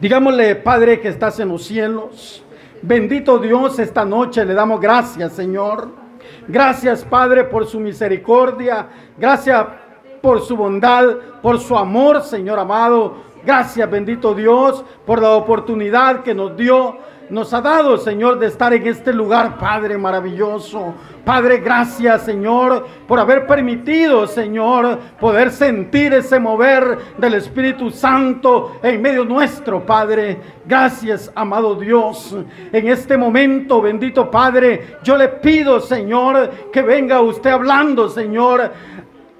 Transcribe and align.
Digámosle, 0.00 0.56
Padre, 0.56 1.00
que 1.00 1.08
estás 1.08 1.38
en 1.40 1.48
los 1.48 1.64
cielos. 1.64 2.44
Bendito 2.82 3.38
Dios, 3.38 3.78
esta 3.78 4.04
noche 4.04 4.44
le 4.44 4.52
damos 4.52 4.80
gracias, 4.80 5.32
Señor. 5.32 5.88
Gracias, 6.48 7.04
Padre, 7.04 7.44
por 7.44 7.66
su 7.66 7.80
misericordia. 7.80 8.88
Gracias 9.16 9.66
por 10.20 10.40
su 10.40 10.56
bondad, 10.56 11.16
por 11.40 11.60
su 11.60 11.76
amor, 11.76 12.22
Señor 12.22 12.58
amado. 12.58 13.16
Gracias, 13.44 13.90
bendito 13.90 14.34
Dios, 14.34 14.84
por 15.06 15.20
la 15.20 15.30
oportunidad 15.30 16.22
que 16.22 16.34
nos 16.34 16.56
dio 16.56 16.96
nos 17.30 17.52
ha 17.54 17.60
dado, 17.60 17.96
Señor, 17.96 18.38
de 18.38 18.46
estar 18.46 18.72
en 18.74 18.86
este 18.86 19.12
lugar, 19.12 19.58
Padre 19.58 19.96
maravilloso. 19.96 20.94
Padre, 21.24 21.58
gracias, 21.58 22.22
Señor, 22.22 22.86
por 23.08 23.18
haber 23.18 23.46
permitido, 23.46 24.26
Señor, 24.26 24.98
poder 25.18 25.50
sentir 25.50 26.12
ese 26.12 26.38
mover 26.38 26.98
del 27.16 27.34
Espíritu 27.34 27.90
Santo 27.90 28.78
en 28.82 29.00
medio 29.00 29.24
nuestro, 29.24 29.84
Padre. 29.86 30.38
Gracias, 30.66 31.32
amado 31.34 31.74
Dios. 31.76 32.36
En 32.72 32.88
este 32.88 33.16
momento, 33.16 33.80
bendito 33.80 34.30
Padre, 34.30 34.98
yo 35.02 35.16
le 35.16 35.28
pido, 35.28 35.80
Señor, 35.80 36.50
que 36.72 36.82
venga 36.82 37.20
usted 37.22 37.50
hablando, 37.50 38.08
Señor, 38.08 38.70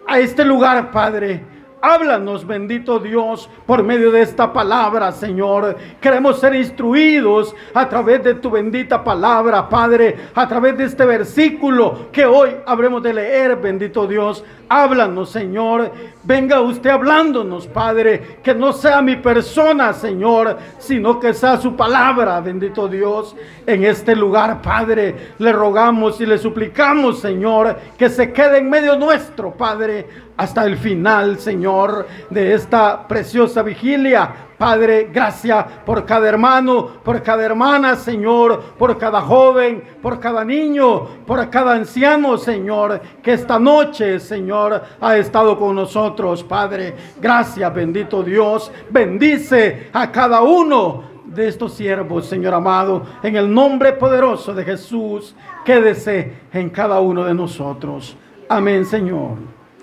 a 0.06 0.18
este 0.18 0.44
lugar, 0.44 0.90
Padre. 0.90 1.53
Háblanos, 1.86 2.46
bendito 2.46 2.98
Dios, 2.98 3.46
por 3.66 3.82
medio 3.82 4.10
de 4.10 4.22
esta 4.22 4.50
palabra, 4.54 5.12
Señor. 5.12 5.76
Queremos 6.00 6.40
ser 6.40 6.54
instruidos 6.54 7.54
a 7.74 7.86
través 7.90 8.24
de 8.24 8.36
tu 8.36 8.50
bendita 8.50 9.04
palabra, 9.04 9.68
Padre, 9.68 10.16
a 10.34 10.48
través 10.48 10.78
de 10.78 10.84
este 10.84 11.04
versículo 11.04 12.08
que 12.10 12.24
hoy 12.24 12.56
habremos 12.64 13.02
de 13.02 13.12
leer, 13.12 13.56
bendito 13.56 14.06
Dios. 14.06 14.42
Háblanos, 14.66 15.28
Señor. 15.28 15.92
Venga 16.24 16.62
usted 16.62 16.88
hablándonos, 16.88 17.66
Padre. 17.66 18.38
Que 18.42 18.54
no 18.54 18.72
sea 18.72 19.02
mi 19.02 19.16
persona, 19.16 19.92
Señor, 19.92 20.56
sino 20.78 21.20
que 21.20 21.34
sea 21.34 21.58
su 21.58 21.76
palabra, 21.76 22.40
bendito 22.40 22.88
Dios. 22.88 23.36
En 23.66 23.84
este 23.84 24.16
lugar, 24.16 24.62
Padre, 24.62 25.34
le 25.38 25.52
rogamos 25.52 26.20
y 26.20 26.26
le 26.26 26.38
suplicamos, 26.38 27.20
Señor, 27.20 27.76
que 27.98 28.08
se 28.08 28.32
quede 28.32 28.58
en 28.58 28.70
medio 28.70 28.96
nuestro, 28.96 29.52
Padre 29.52 30.24
hasta 30.36 30.64
el 30.64 30.76
final, 30.76 31.38
Señor, 31.38 32.06
de 32.30 32.54
esta 32.54 33.06
preciosa 33.06 33.62
vigilia. 33.62 34.48
Padre, 34.58 35.10
gracias 35.12 35.64
por 35.84 36.04
cada 36.04 36.28
hermano, 36.28 36.86
por 37.02 37.22
cada 37.22 37.44
hermana, 37.44 37.96
Señor, 37.96 38.60
por 38.78 38.96
cada 38.98 39.20
joven, 39.20 39.82
por 40.00 40.20
cada 40.20 40.44
niño, 40.44 41.06
por 41.26 41.50
cada 41.50 41.72
anciano, 41.72 42.38
Señor, 42.38 43.00
que 43.22 43.32
esta 43.32 43.58
noche, 43.58 44.20
Señor, 44.20 44.82
ha 45.00 45.16
estado 45.16 45.58
con 45.58 45.74
nosotros, 45.74 46.44
Padre. 46.44 46.94
Gracias, 47.20 47.74
bendito 47.74 48.22
Dios. 48.22 48.70
Bendice 48.90 49.88
a 49.92 50.10
cada 50.10 50.42
uno 50.42 51.14
de 51.24 51.48
estos 51.48 51.74
siervos, 51.74 52.26
Señor 52.26 52.54
amado, 52.54 53.02
en 53.22 53.36
el 53.36 53.52
nombre 53.52 53.92
poderoso 53.92 54.54
de 54.54 54.64
Jesús. 54.64 55.34
Quédese 55.64 56.32
en 56.52 56.70
cada 56.70 57.00
uno 57.00 57.24
de 57.24 57.34
nosotros. 57.34 58.16
Amén, 58.48 58.84
Señor 58.84 59.38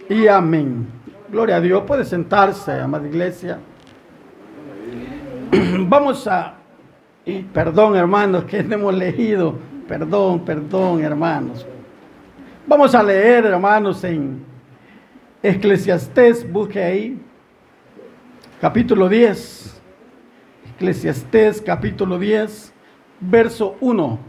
y 0.09 0.27
amén. 0.27 0.87
Gloria 1.29 1.55
a 1.57 1.61
Dios. 1.61 1.83
Puede 1.87 2.03
sentarse, 2.03 2.73
amada 2.73 3.07
iglesia. 3.07 3.59
Vamos 5.87 6.27
a... 6.27 6.55
Perdón, 7.53 7.95
hermanos, 7.95 8.45
que 8.45 8.63
no 8.63 8.75
hemos 8.75 8.93
leído. 8.93 9.55
Perdón, 9.87 10.45
perdón, 10.45 11.03
hermanos. 11.03 11.65
Vamos 12.65 12.95
a 12.95 13.03
leer, 13.03 13.45
hermanos, 13.45 14.03
en 14.03 14.45
Eclesiastés, 15.43 16.49
busque 16.49 16.81
ahí, 16.81 17.21
capítulo 18.59 19.09
10. 19.09 19.81
Eclesiastés, 20.75 21.61
capítulo 21.61 22.17
10, 22.17 22.73
verso 23.19 23.75
1. 23.81 24.19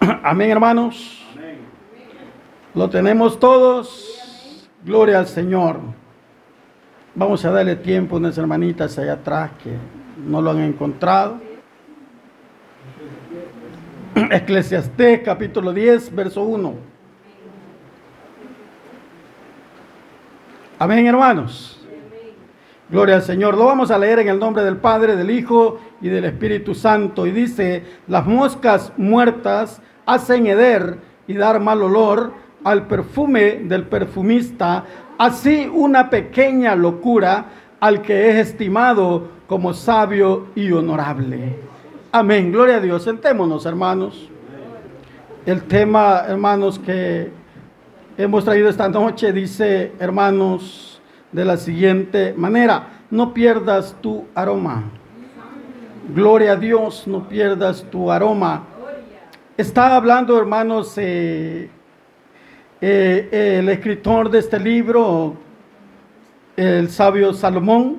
Amén, 0.22 0.50
hermanos. 0.50 1.26
Lo 2.74 2.88
tenemos 2.88 3.40
todos. 3.40 4.68
Gloria 4.84 5.18
al 5.18 5.26
Señor. 5.26 5.80
Vamos 7.18 7.44
a 7.44 7.50
darle 7.50 7.74
tiempo 7.74 8.14
a 8.14 8.20
unas 8.20 8.38
hermanitas 8.38 8.96
allá 8.96 9.14
atrás 9.14 9.50
que 9.60 9.72
no 10.24 10.40
lo 10.40 10.52
han 10.52 10.60
encontrado. 10.60 11.40
Eclesiastés 14.30 15.22
capítulo 15.24 15.72
10, 15.72 16.14
verso 16.14 16.44
1. 16.44 16.74
Amén, 20.78 21.08
hermanos. 21.08 21.84
Gloria 22.88 23.16
al 23.16 23.22
Señor. 23.22 23.58
Lo 23.58 23.64
vamos 23.64 23.90
a 23.90 23.98
leer 23.98 24.20
en 24.20 24.28
el 24.28 24.38
nombre 24.38 24.62
del 24.62 24.76
Padre, 24.76 25.16
del 25.16 25.32
Hijo 25.32 25.80
y 26.00 26.10
del 26.10 26.24
Espíritu 26.24 26.72
Santo. 26.72 27.26
Y 27.26 27.32
dice, 27.32 27.82
las 28.06 28.24
moscas 28.26 28.92
muertas 28.96 29.82
hacen 30.06 30.46
heder 30.46 30.98
y 31.26 31.34
dar 31.34 31.58
mal 31.58 31.82
olor 31.82 32.32
al 32.62 32.86
perfume 32.86 33.62
del 33.64 33.88
perfumista, 33.88 34.84
así 35.18 35.70
una 35.72 36.08
pequeña 36.08 36.74
locura 36.74 37.46
al 37.80 38.02
que 38.02 38.30
es 38.30 38.48
estimado 38.48 39.28
como 39.46 39.74
sabio 39.74 40.46
y 40.54 40.70
honorable. 40.72 41.56
Amén, 42.12 42.52
gloria 42.52 42.76
a 42.76 42.80
Dios. 42.80 43.02
Sentémonos, 43.02 43.66
hermanos. 43.66 44.28
El 45.44 45.62
tema, 45.62 46.24
hermanos, 46.26 46.78
que 46.78 47.30
hemos 48.16 48.44
traído 48.44 48.68
esta 48.68 48.88
noche 48.88 49.32
dice, 49.32 49.92
hermanos, 49.98 51.00
de 51.32 51.44
la 51.44 51.56
siguiente 51.56 52.34
manera, 52.36 53.04
no 53.10 53.32
pierdas 53.32 53.96
tu 54.00 54.26
aroma. 54.34 54.84
Gloria 56.14 56.52
a 56.52 56.56
Dios, 56.56 57.06
no 57.06 57.28
pierdas 57.28 57.84
tu 57.90 58.10
aroma. 58.10 58.64
Está 59.56 59.96
hablando, 59.96 60.38
hermanos, 60.38 60.94
eh, 60.96 61.70
eh, 62.80 63.58
el 63.58 63.68
escritor 63.68 64.30
de 64.30 64.38
este 64.38 64.60
libro, 64.60 65.34
el 66.56 66.90
sabio 66.90 67.32
Salomón, 67.32 67.98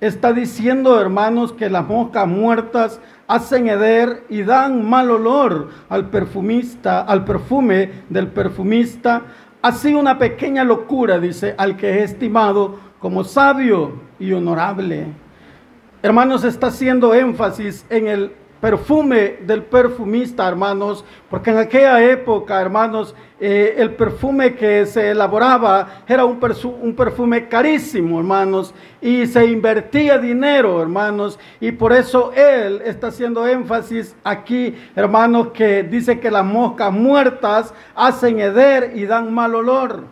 está 0.00 0.32
diciendo, 0.32 1.00
hermanos, 1.00 1.52
que 1.52 1.68
las 1.68 1.86
moscas 1.86 2.26
muertas 2.26 3.00
hacen 3.26 3.68
heder 3.68 4.24
y 4.28 4.42
dan 4.42 4.88
mal 4.88 5.10
olor 5.10 5.70
al 5.88 6.10
perfumista, 6.10 7.00
al 7.02 7.24
perfume 7.24 7.90
del 8.08 8.28
perfumista. 8.28 9.22
Así 9.62 9.94
una 9.94 10.18
pequeña 10.18 10.64
locura, 10.64 11.18
dice, 11.18 11.54
al 11.58 11.76
que 11.76 11.98
es 11.98 12.12
estimado 12.12 12.78
como 12.98 13.24
sabio 13.24 14.00
y 14.18 14.32
honorable. 14.32 15.06
Hermanos, 16.02 16.44
está 16.44 16.68
haciendo 16.68 17.14
énfasis 17.14 17.84
en 17.90 18.06
el 18.06 18.32
perfume 18.60 19.38
del 19.40 19.62
perfumista, 19.62 20.46
hermanos, 20.46 21.04
porque 21.30 21.50
en 21.50 21.58
aquella 21.58 22.04
época, 22.04 22.60
hermanos, 22.60 23.14
eh, 23.40 23.74
el 23.78 23.94
perfume 23.94 24.54
que 24.54 24.84
se 24.84 25.10
elaboraba 25.10 26.02
era 26.06 26.26
un, 26.26 26.38
un, 26.82 26.94
perfume 26.94 27.48
carísimo, 27.48 28.18
hermanos, 28.18 28.74
y 29.00 29.26
se 29.26 29.46
invertía 29.46 30.18
dinero, 30.18 30.82
hermanos, 30.82 31.38
y 31.58 31.72
por 31.72 31.92
eso 31.92 32.32
él 32.34 32.82
está 32.84 33.06
haciendo 33.06 33.46
énfasis 33.46 34.14
aquí, 34.22 34.74
hermanos, 34.94 35.48
que 35.54 35.82
dice 35.82 36.20
que 36.20 36.30
las 36.30 36.44
moscas 36.44 36.92
muertas 36.92 37.72
hacen 37.94 38.40
heder 38.40 38.92
y 38.94 39.06
dan 39.06 39.32
mal 39.32 39.54
olor. 39.54 40.04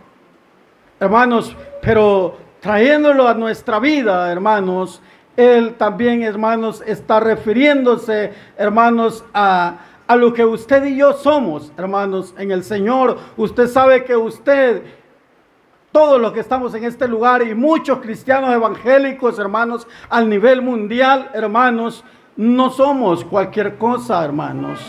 Hermanos, 0.99 1.55
pero 1.83 2.39
trayéndolo 2.61 3.29
a 3.29 3.35
nuestra 3.35 3.79
vida, 3.79 4.33
hermanos, 4.33 5.03
él 5.39 5.77
también, 5.77 6.25
hermanos, 6.25 6.83
está 6.85 7.21
refiriéndose, 7.21 8.33
hermanos, 8.57 9.25
a, 9.33 9.79
a 10.09 10.17
lo 10.17 10.33
que 10.33 10.45
usted 10.45 10.85
y 10.85 10.97
yo 10.97 11.13
somos, 11.13 11.71
hermanos, 11.77 12.35
en 12.37 12.51
el 12.51 12.65
Señor. 12.65 13.17
Usted 13.37 13.69
sabe 13.69 14.03
que 14.03 14.17
usted, 14.17 14.83
todos 15.93 16.21
los 16.21 16.33
que 16.33 16.41
estamos 16.41 16.75
en 16.75 16.83
este 16.83 17.07
lugar 17.07 17.43
y 17.43 17.55
muchos 17.55 18.01
cristianos 18.01 18.53
evangélicos, 18.53 19.39
hermanos, 19.39 19.87
al 20.11 20.29
nivel 20.29 20.61
mundial, 20.61 21.31
hermanos, 21.33 22.03
no 22.35 22.71
somos 22.71 23.25
cualquier 23.25 23.79
cosa, 23.79 24.25
hermanos. 24.25 24.81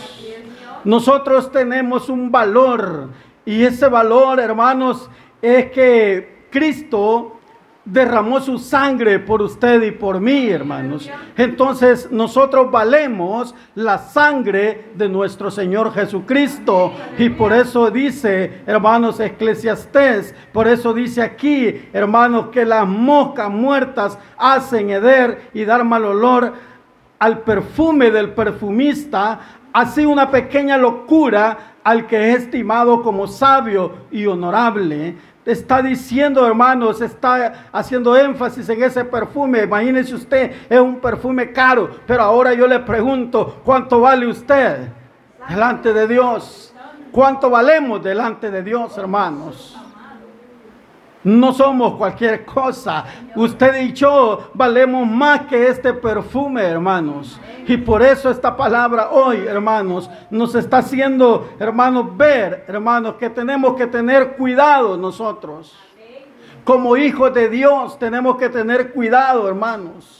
Nosotros 0.82 1.52
tenemos 1.52 2.08
un 2.08 2.32
valor 2.32 3.10
y 3.44 3.62
ese 3.62 3.86
valor, 3.86 4.40
hermanos, 4.40 5.08
es 5.40 5.70
que 5.70 6.46
Cristo 6.50 7.39
derramó 7.84 8.40
su 8.40 8.58
sangre 8.58 9.18
por 9.18 9.40
usted 9.42 9.82
y 9.82 9.90
por 9.90 10.20
mí, 10.20 10.48
hermanos. 10.48 11.10
Entonces 11.36 12.10
nosotros 12.10 12.70
valemos 12.70 13.54
la 13.74 13.98
sangre 13.98 14.90
de 14.94 15.08
nuestro 15.08 15.50
Señor 15.50 15.92
Jesucristo. 15.92 16.92
Y 17.18 17.30
por 17.30 17.52
eso 17.52 17.90
dice, 17.90 18.62
hermanos, 18.66 19.18
Eclesiastés, 19.20 20.34
por 20.52 20.68
eso 20.68 20.92
dice 20.92 21.22
aquí, 21.22 21.88
hermanos, 21.92 22.48
que 22.48 22.64
las 22.64 22.86
moscas 22.86 23.50
muertas 23.50 24.18
hacen 24.36 24.90
heder 24.90 25.50
y 25.54 25.64
dar 25.64 25.84
mal 25.84 26.04
olor 26.04 26.52
al 27.18 27.40
perfume 27.40 28.10
del 28.10 28.32
perfumista, 28.32 29.40
así 29.72 30.06
una 30.06 30.30
pequeña 30.30 30.78
locura 30.78 31.76
al 31.84 32.06
que 32.06 32.32
es 32.32 32.42
estimado 32.42 33.02
como 33.02 33.26
sabio 33.26 33.92
y 34.10 34.26
honorable 34.26 35.16
está 35.52 35.82
diciendo, 35.82 36.46
hermanos, 36.46 37.00
está 37.00 37.66
haciendo 37.72 38.16
énfasis 38.16 38.68
en 38.68 38.82
ese 38.82 39.04
perfume. 39.04 39.62
Imagínese 39.62 40.14
usted, 40.14 40.52
es 40.68 40.80
un 40.80 41.00
perfume 41.00 41.52
caro, 41.52 41.90
pero 42.06 42.22
ahora 42.22 42.54
yo 42.54 42.66
le 42.66 42.80
pregunto, 42.80 43.60
¿cuánto 43.64 44.00
vale 44.00 44.26
usted 44.26 44.88
delante 45.48 45.92
de 45.92 46.06
Dios? 46.06 46.74
¿Cuánto 47.12 47.50
valemos 47.50 48.02
delante 48.02 48.50
de 48.50 48.62
Dios, 48.62 48.96
hermanos? 48.96 49.76
No 51.22 51.52
somos 51.52 51.96
cualquier 51.96 52.46
cosa. 52.46 53.04
Usted 53.36 53.82
y 53.82 53.92
yo 53.92 54.50
valemos 54.54 55.06
más 55.06 55.42
que 55.42 55.68
este 55.68 55.92
perfume, 55.92 56.62
hermanos. 56.62 57.38
Y 57.66 57.76
por 57.76 58.02
eso 58.02 58.30
esta 58.30 58.56
palabra 58.56 59.10
hoy, 59.10 59.44
hermanos, 59.46 60.08
nos 60.30 60.54
está 60.54 60.78
haciendo, 60.78 61.50
hermanos, 61.58 62.16
ver, 62.16 62.64
hermanos, 62.66 63.16
que 63.16 63.28
tenemos 63.28 63.76
que 63.76 63.86
tener 63.86 64.36
cuidado 64.36 64.96
nosotros. 64.96 65.76
Como 66.64 66.96
hijos 66.96 67.34
de 67.34 67.48
Dios 67.48 67.98
tenemos 67.98 68.36
que 68.36 68.48
tener 68.48 68.92
cuidado, 68.92 69.46
hermanos. 69.46 70.19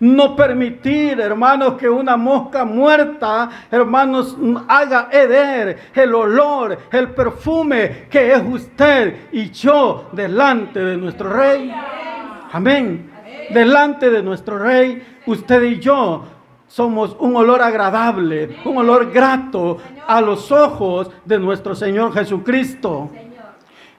No 0.00 0.36
permitir, 0.36 1.20
hermanos, 1.20 1.74
que 1.74 1.88
una 1.88 2.16
mosca 2.16 2.64
muerta, 2.64 3.48
hermanos, 3.70 4.36
haga 4.68 5.08
heder 5.10 5.90
el 5.92 6.14
olor, 6.14 6.78
el 6.92 7.10
perfume 7.10 8.06
que 8.08 8.32
es 8.32 8.42
usted 8.48 9.28
y 9.32 9.50
yo 9.50 10.08
delante 10.12 10.78
de 10.84 10.96
nuestro 10.96 11.30
rey. 11.30 11.74
Amén. 12.52 13.10
Delante 13.50 14.10
de 14.10 14.22
nuestro 14.22 14.58
rey, 14.58 15.02
usted 15.26 15.62
y 15.62 15.80
yo 15.80 16.24
somos 16.68 17.16
un 17.18 17.34
olor 17.34 17.62
agradable, 17.62 18.58
un 18.66 18.76
olor 18.76 19.10
grato 19.10 19.78
a 20.06 20.20
los 20.20 20.52
ojos 20.52 21.10
de 21.24 21.38
nuestro 21.38 21.74
Señor 21.74 22.12
Jesucristo. 22.12 23.10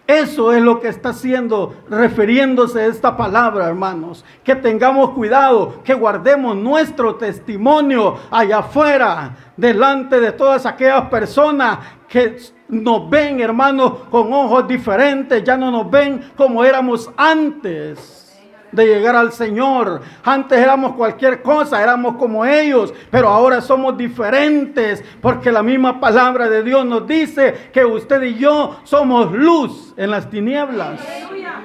Eso 0.10 0.52
es 0.54 0.60
lo 0.64 0.80
que 0.80 0.88
está 0.88 1.10
haciendo, 1.10 1.76
refiriéndose 1.88 2.80
a 2.80 2.86
esta 2.88 3.16
palabra, 3.16 3.68
hermanos. 3.68 4.26
Que 4.44 4.56
tengamos 4.56 5.12
cuidado, 5.12 5.84
que 5.84 5.94
guardemos 5.94 6.56
nuestro 6.58 7.14
testimonio 7.14 8.18
allá 8.32 8.58
afuera, 8.58 9.36
delante 9.56 10.20
de 10.20 10.32
todas 10.32 10.66
aquellas 10.66 11.10
personas 11.10 11.78
que 12.08 12.38
nos 12.70 13.08
ven, 13.08 13.40
hermanos, 13.40 14.00
con 14.10 14.34
ojos 14.34 14.68
diferentes, 14.68 15.44
ya 15.44 15.56
no 15.56 15.70
nos 15.70 15.92
ven 15.92 16.32
como 16.36 16.66
éramos 16.66 17.12
antes 17.16 18.29
de 18.72 18.86
llegar 18.86 19.16
al 19.16 19.32
Señor. 19.32 20.02
Antes 20.24 20.58
éramos 20.58 20.94
cualquier 20.94 21.42
cosa, 21.42 21.82
éramos 21.82 22.16
como 22.16 22.46
ellos, 22.46 22.94
pero 23.12 23.30
ahora 23.30 23.62
somos 23.62 23.98
diferentes 23.98 25.04
porque 25.22 25.52
la 25.52 25.64
misma 25.64 26.00
palabra 26.00 26.50
de 26.50 26.64
Dios 26.64 26.86
nos 26.86 27.08
dice 27.08 27.70
que 27.74 27.84
usted 27.86 28.22
y 28.24 28.36
yo 28.36 28.80
somos 28.84 29.32
luz 29.32 29.94
en 29.98 30.12
las 30.12 30.30
tinieblas. 30.30 31.00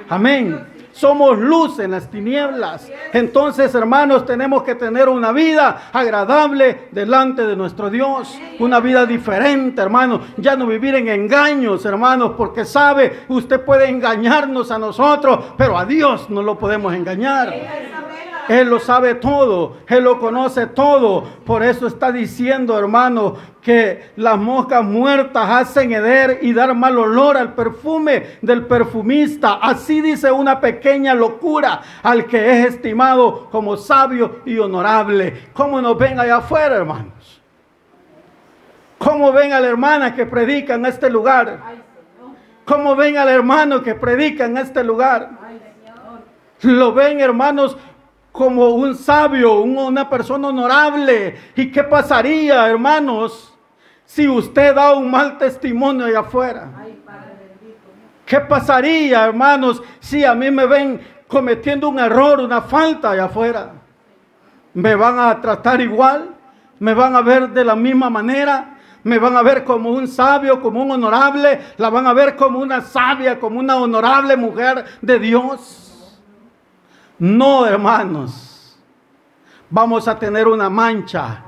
Amén 0.09 0.74
somos 0.95 1.37
luz 1.37 1.79
en 1.79 1.91
las 1.91 2.09
tinieblas. 2.09 2.89
Entonces, 3.11 3.75
hermanos, 3.75 4.25
tenemos 4.25 4.63
que 4.63 4.75
tener 4.75 5.09
una 5.09 5.33
vida 5.33 5.89
agradable 5.91 6.87
delante 6.91 7.45
de 7.45 7.55
nuestro 7.55 7.89
Dios. 7.89 8.39
Una 8.59 8.79
vida 8.79 9.05
diferente, 9.05 9.81
hermanos. 9.81 10.21
Ya 10.37 10.55
no 10.55 10.65
vivir 10.65 10.95
en 10.95 11.09
engaños, 11.09 11.85
hermanos, 11.85 12.31
porque 12.37 12.63
sabe, 12.63 13.25
usted 13.27 13.59
puede 13.61 13.89
engañarnos 13.89 14.71
a 14.71 14.79
nosotros, 14.79 15.53
pero 15.57 15.77
a 15.77 15.85
Dios 15.85 16.29
no 16.29 16.41
lo 16.41 16.57
podemos 16.57 16.93
engañar. 16.93 17.53
Él 18.47 18.69
lo 18.69 18.79
sabe 18.79 19.15
todo, 19.15 19.77
Él 19.87 20.03
lo 20.03 20.19
conoce 20.19 20.67
todo. 20.67 21.23
Por 21.45 21.63
eso 21.63 21.87
está 21.87 22.11
diciendo, 22.11 22.77
hermano, 22.77 23.35
que 23.61 24.11
las 24.15 24.37
moscas 24.37 24.83
muertas 24.83 25.49
hacen 25.49 25.91
heder 25.91 26.39
y 26.41 26.53
dar 26.53 26.73
mal 26.75 26.97
olor 26.97 27.37
al 27.37 27.53
perfume 27.53 28.37
del 28.41 28.65
perfumista. 28.65 29.53
Así 29.61 30.01
dice 30.01 30.31
una 30.31 30.59
pequeña 30.59 31.15
locura 31.15 31.81
al 32.03 32.25
que 32.25 32.59
es 32.59 32.67
estimado 32.73 33.49
como 33.49 33.77
sabio 33.77 34.41
y 34.45 34.59
honorable. 34.59 35.49
¿Cómo 35.53 35.81
nos 35.81 35.97
ven 35.97 36.19
allá 36.19 36.37
afuera, 36.37 36.75
hermanos? 36.75 37.41
¿Cómo 38.97 39.31
ven 39.31 39.53
a 39.53 39.59
la 39.59 39.67
hermana 39.67 40.15
que 40.15 40.25
predica 40.25 40.75
en 40.75 40.85
este 40.85 41.09
lugar? 41.09 41.59
¿Cómo 42.65 42.95
ven 42.95 43.17
al 43.17 43.29
hermano 43.29 43.83
que 43.83 43.95
predica 43.95 44.45
en 44.45 44.57
este 44.57 44.83
lugar? 44.83 45.29
Lo 46.61 46.93
ven, 46.93 47.19
hermanos, 47.19 47.77
como 48.35 48.71
un 48.71 48.95
sabio, 48.95 49.61
una 49.61 50.09
persona 50.09 50.49
honorable. 50.49 51.35
¿Y 51.55 51.71
qué 51.71 51.83
pasaría, 51.83 52.67
hermanos, 52.67 53.53
si 54.03 54.27
usted 54.27 54.75
da 54.75 54.93
un 54.93 55.09
mal 55.09 55.37
testimonio 55.37 56.05
allá 56.05 56.19
afuera? 56.19 56.69
¿Qué 58.25 58.39
pasaría, 58.41 59.25
hermanos, 59.25 59.81
si 59.99 60.25
a 60.25 60.35
mí 60.35 60.51
me 60.51 60.65
ven 60.65 60.99
cometiendo 61.27 61.87
un 61.87 61.97
error, 61.97 62.41
una 62.41 62.61
falta 62.61 63.11
allá 63.11 63.25
afuera? 63.25 63.71
¿Me 64.73 64.95
van 64.95 65.17
a 65.17 65.39
tratar 65.39 65.79
igual? 65.79 66.35
¿Me 66.79 66.93
van 66.93 67.15
a 67.15 67.21
ver 67.21 67.49
de 67.51 67.63
la 67.63 67.75
misma 67.75 68.09
manera? 68.09 68.77
¿Me 69.03 69.17
van 69.17 69.37
a 69.37 69.43
ver 69.43 69.63
como 69.63 69.91
un 69.91 70.09
sabio, 70.09 70.61
como 70.61 70.81
un 70.83 70.91
honorable? 70.91 71.61
¿La 71.77 71.89
van 71.89 72.05
a 72.05 72.13
ver 72.13 72.35
como 72.35 72.59
una 72.59 72.81
sabia, 72.81 73.39
como 73.39 73.59
una 73.59 73.77
honorable 73.77 74.35
mujer 74.35 74.83
de 75.01 75.19
Dios? 75.19 75.84
No, 77.19 77.65
hermanos. 77.65 78.77
Vamos 79.69 80.07
a 80.07 80.17
tener 80.17 80.47
una 80.47 80.69
mancha. 80.69 81.43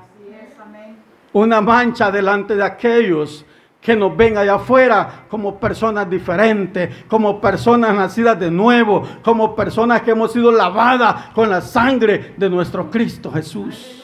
Una 1.33 1.61
mancha 1.61 2.09
delante 2.09 2.55
de 2.55 2.63
aquellos 2.63 3.45
que 3.79 3.95
nos 3.95 4.17
ven 4.17 4.37
allá 4.37 4.55
afuera 4.55 5.25
como 5.29 5.59
personas 5.59 6.09
diferentes, 6.09 7.05
como 7.05 7.39
personas 7.39 7.93
nacidas 7.95 8.39
de 8.39 8.49
nuevo, 8.49 9.03
como 9.23 9.55
personas 9.55 10.01
que 10.01 10.11
hemos 10.11 10.33
sido 10.33 10.51
lavadas 10.51 11.27
con 11.33 11.49
la 11.49 11.61
sangre 11.61 12.33
de 12.37 12.49
nuestro 12.49 12.89
Cristo 12.89 13.31
Jesús. 13.31 14.03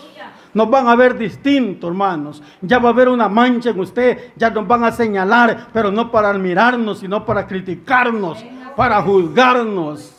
Nos 0.54 0.70
van 0.70 0.88
a 0.88 0.96
ver 0.96 1.18
distintos, 1.18 1.90
hermanos. 1.90 2.44
Ya 2.62 2.78
va 2.78 2.90
a 2.90 2.92
haber 2.92 3.10
una 3.10 3.28
mancha 3.28 3.72
en 3.72 3.80
usted, 3.80 4.34
ya 4.36 4.52
nos 4.52 4.68
van 4.68 4.84
a 4.84 4.92
señalar, 4.92 5.68
pero 5.74 5.92
no 5.92 6.12
para 6.12 6.30
admirarnos, 6.30 7.00
sino 7.00 7.26
para 7.26 7.48
criticarnos, 7.48 8.46
para 8.76 9.02
juzgarnos. 9.02 10.13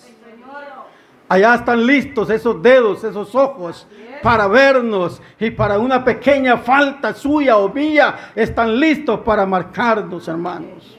Allá 1.28 1.54
están 1.54 1.86
listos 1.86 2.28
esos 2.28 2.62
dedos, 2.62 3.02
esos 3.02 3.34
ojos 3.34 3.86
para 4.22 4.46
vernos 4.46 5.22
y 5.38 5.50
para 5.50 5.78
una 5.78 6.04
pequeña 6.04 6.58
falta 6.58 7.14
suya 7.14 7.56
o 7.56 7.72
mía 7.72 8.32
están 8.34 8.78
listos 8.78 9.20
para 9.20 9.46
marcarnos, 9.46 10.28
hermanos. 10.28 10.98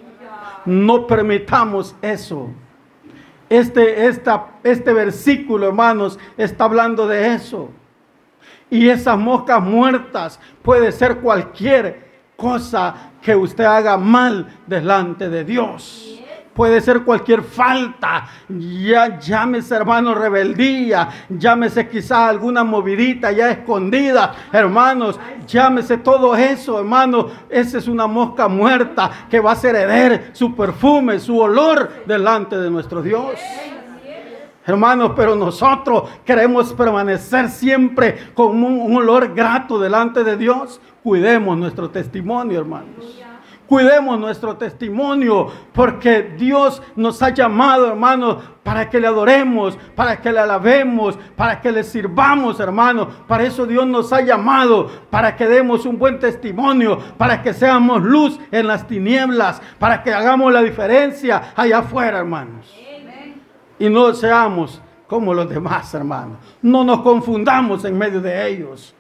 No 0.66 1.06
permitamos 1.06 1.96
eso. 2.02 2.50
Este, 3.48 4.08
este 4.08 4.94
versículo, 4.94 5.68
hermanos, 5.68 6.18
está 6.38 6.64
hablando 6.64 7.08
de 7.08 7.36
eso. 7.36 7.70
Y 8.72 8.90
esas 8.90 9.18
moscas 9.20 9.62
muertas 9.62 10.40
puede 10.64 10.92
ser 10.92 11.18
cualquier 11.18 12.04
cosa 12.36 13.12
que 13.22 13.36
usted 13.36 13.64
haga 13.64 13.96
mal 13.98 14.58
delante 14.66 15.30
de 15.30 15.44
Dios 15.44 16.15
puede 16.56 16.80
ser 16.80 17.04
cualquier 17.04 17.44
falta, 17.44 18.28
ya 18.50 19.20
llámese 19.20 19.76
hermano 19.76 20.16
rebeldía, 20.16 21.10
llámese 21.30 21.88
quizá 21.88 22.30
alguna 22.30 22.64
movidita 22.64 23.32
ya 23.32 23.52
escondida, 23.52 24.34
hermanos, 24.52 25.20
llámese 25.46 25.98
todo 25.98 26.36
eso, 26.36 26.80
hermano, 26.80 27.28
esa 27.50 27.78
es 27.78 27.88
una 27.88 28.08
mosca 28.08 28.48
muerta 28.48 29.28
que 29.30 29.42
va 29.42 29.52
a 29.52 29.54
hacer 29.54 29.76
hereder 29.76 30.32
su 30.32 30.56
perfume, 30.56 31.20
su 31.20 31.38
olor 31.38 32.04
delante 32.06 32.58
de 32.58 32.70
nuestro 32.72 33.02
Dios. 33.02 33.36
Hermanos, 34.68 35.12
pero 35.16 35.36
nosotros 35.36 36.10
queremos 36.26 36.74
permanecer 36.74 37.50
siempre 37.50 38.32
con 38.34 38.64
un 38.64 38.96
olor 38.96 39.36
grato 39.36 39.80
delante 39.80 40.24
de 40.24 40.38
Dios. 40.38 40.82
Cuidemos 41.04 41.56
nuestro 41.56 41.92
testimonio, 41.92 42.62
hermanos. 42.62 43.22
Cuidemos 43.68 44.20
nuestro 44.20 44.58
testimonio 44.58 45.48
porque 45.74 46.36
Dios 46.38 46.84
nos 46.96 47.22
ha 47.24 47.30
llamado, 47.32 47.88
hermanos, 47.88 48.44
para 48.64 48.90
que 48.90 49.00
le 49.00 49.08
adoremos, 49.08 49.76
para 49.96 50.22
que 50.22 50.32
le 50.32 50.40
alabemos, 50.40 51.18
para 51.36 51.60
que 51.60 51.72
le 51.72 51.84
sirvamos, 51.84 52.60
hermanos. 52.60 53.08
Para 53.28 53.44
eso 53.44 53.66
Dios 53.66 53.88
nos 53.88 54.14
ha 54.14 54.22
llamado, 54.22 54.88
para 55.10 55.36
que 55.36 55.48
demos 55.48 55.86
un 55.88 55.98
buen 55.98 56.20
testimonio, 56.20 57.00
para 57.18 57.42
que 57.42 57.54
seamos 57.54 58.04
luz 58.04 58.40
en 58.52 58.68
las 58.68 58.88
tinieblas, 58.88 59.60
para 59.80 60.04
que 60.04 60.14
hagamos 60.14 60.54
la 60.54 60.62
diferencia 60.62 61.54
allá 61.56 61.80
afuera, 61.80 62.20
hermanos. 62.20 62.72
Y 63.80 63.90
no 63.90 64.14
seamos 64.14 64.80
como 65.08 65.34
los 65.34 65.50
demás, 65.50 65.92
hermanos. 65.96 66.38
No 66.62 66.84
nos 66.84 67.02
confundamos 67.02 67.84
en 67.84 67.98
medio 67.98 68.22
de 68.22 68.48
ellos. 68.48 68.94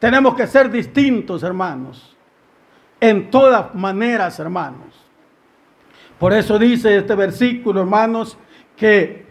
Tenemos 0.00 0.34
que 0.34 0.48
ser 0.48 0.68
distintos, 0.68 1.44
hermanos 1.44 2.16
en 3.00 3.30
todas 3.30 3.74
maneras, 3.74 4.38
hermanos. 4.38 4.94
Por 6.18 6.32
eso 6.32 6.58
dice 6.58 6.98
este 6.98 7.14
versículo, 7.14 7.80
hermanos, 7.80 8.36
que 8.76 9.24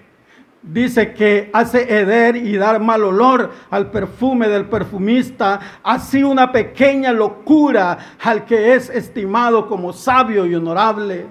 dice 0.62 1.14
que 1.14 1.50
hace 1.54 1.84
heder 1.84 2.36
y 2.36 2.58
dar 2.58 2.80
mal 2.80 3.04
olor 3.04 3.52
al 3.70 3.92
perfume 3.92 4.48
del 4.50 4.66
perfumista, 4.66 5.60
así 5.84 6.24
una 6.24 6.52
pequeña 6.52 7.12
locura 7.12 7.98
al 8.24 8.46
que 8.46 8.74
es 8.74 8.90
estimado 8.90 9.68
como 9.68 9.94
sabio 9.94 10.46
y 10.46 10.56
honorable. 10.56 11.28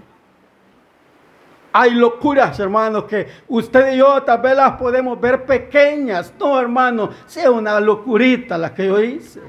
Hay 1.73 1.91
locuras, 1.91 2.59
hermanos, 2.59 3.05
que 3.05 3.29
usted 3.49 3.95
y 3.95 3.99
yo 3.99 4.23
tal 4.23 4.41
vez 4.41 4.57
las 4.57 4.73
podemos 4.73 5.21
ver 5.21 5.45
pequeñas. 5.45 6.33
No, 6.39 6.59
hermano, 6.59 7.11
sea 7.27 7.51
una 7.51 7.79
locurita 7.79 8.57
la 8.57 8.73
que 8.73 8.87
yo 8.87 9.01
hice. 9.01 9.41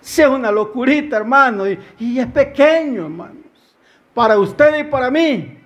Sea 0.00 0.30
una 0.30 0.50
locurita, 0.50 1.16
hermano, 1.16 1.68
y, 1.68 1.78
y 1.98 2.18
es 2.18 2.26
pequeño, 2.26 3.04
hermanos. 3.04 3.44
Para 4.14 4.38
usted 4.38 4.78
y 4.78 4.84
para 4.84 5.10
mí. 5.10 5.58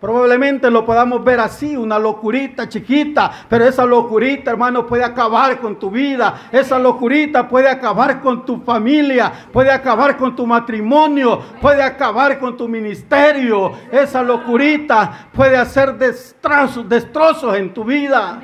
Probablemente 0.00 0.70
lo 0.70 0.86
podamos 0.86 1.24
ver 1.24 1.40
así, 1.40 1.76
una 1.76 1.98
locurita 1.98 2.68
chiquita, 2.68 3.32
pero 3.48 3.64
esa 3.64 3.84
locurita, 3.84 4.52
hermano, 4.52 4.86
puede 4.86 5.02
acabar 5.02 5.58
con 5.58 5.76
tu 5.76 5.90
vida. 5.90 6.42
Esa 6.52 6.78
locurita 6.78 7.48
puede 7.48 7.68
acabar 7.68 8.20
con 8.20 8.46
tu 8.46 8.60
familia, 8.60 9.32
puede 9.52 9.72
acabar 9.72 10.16
con 10.16 10.36
tu 10.36 10.46
matrimonio, 10.46 11.42
puede 11.60 11.82
acabar 11.82 12.38
con 12.38 12.56
tu 12.56 12.68
ministerio. 12.68 13.72
Esa 13.90 14.22
locurita 14.22 15.30
puede 15.32 15.56
hacer 15.56 15.94
destrozos, 15.94 16.88
destrozos 16.88 17.56
en 17.56 17.74
tu 17.74 17.82
vida. 17.82 18.40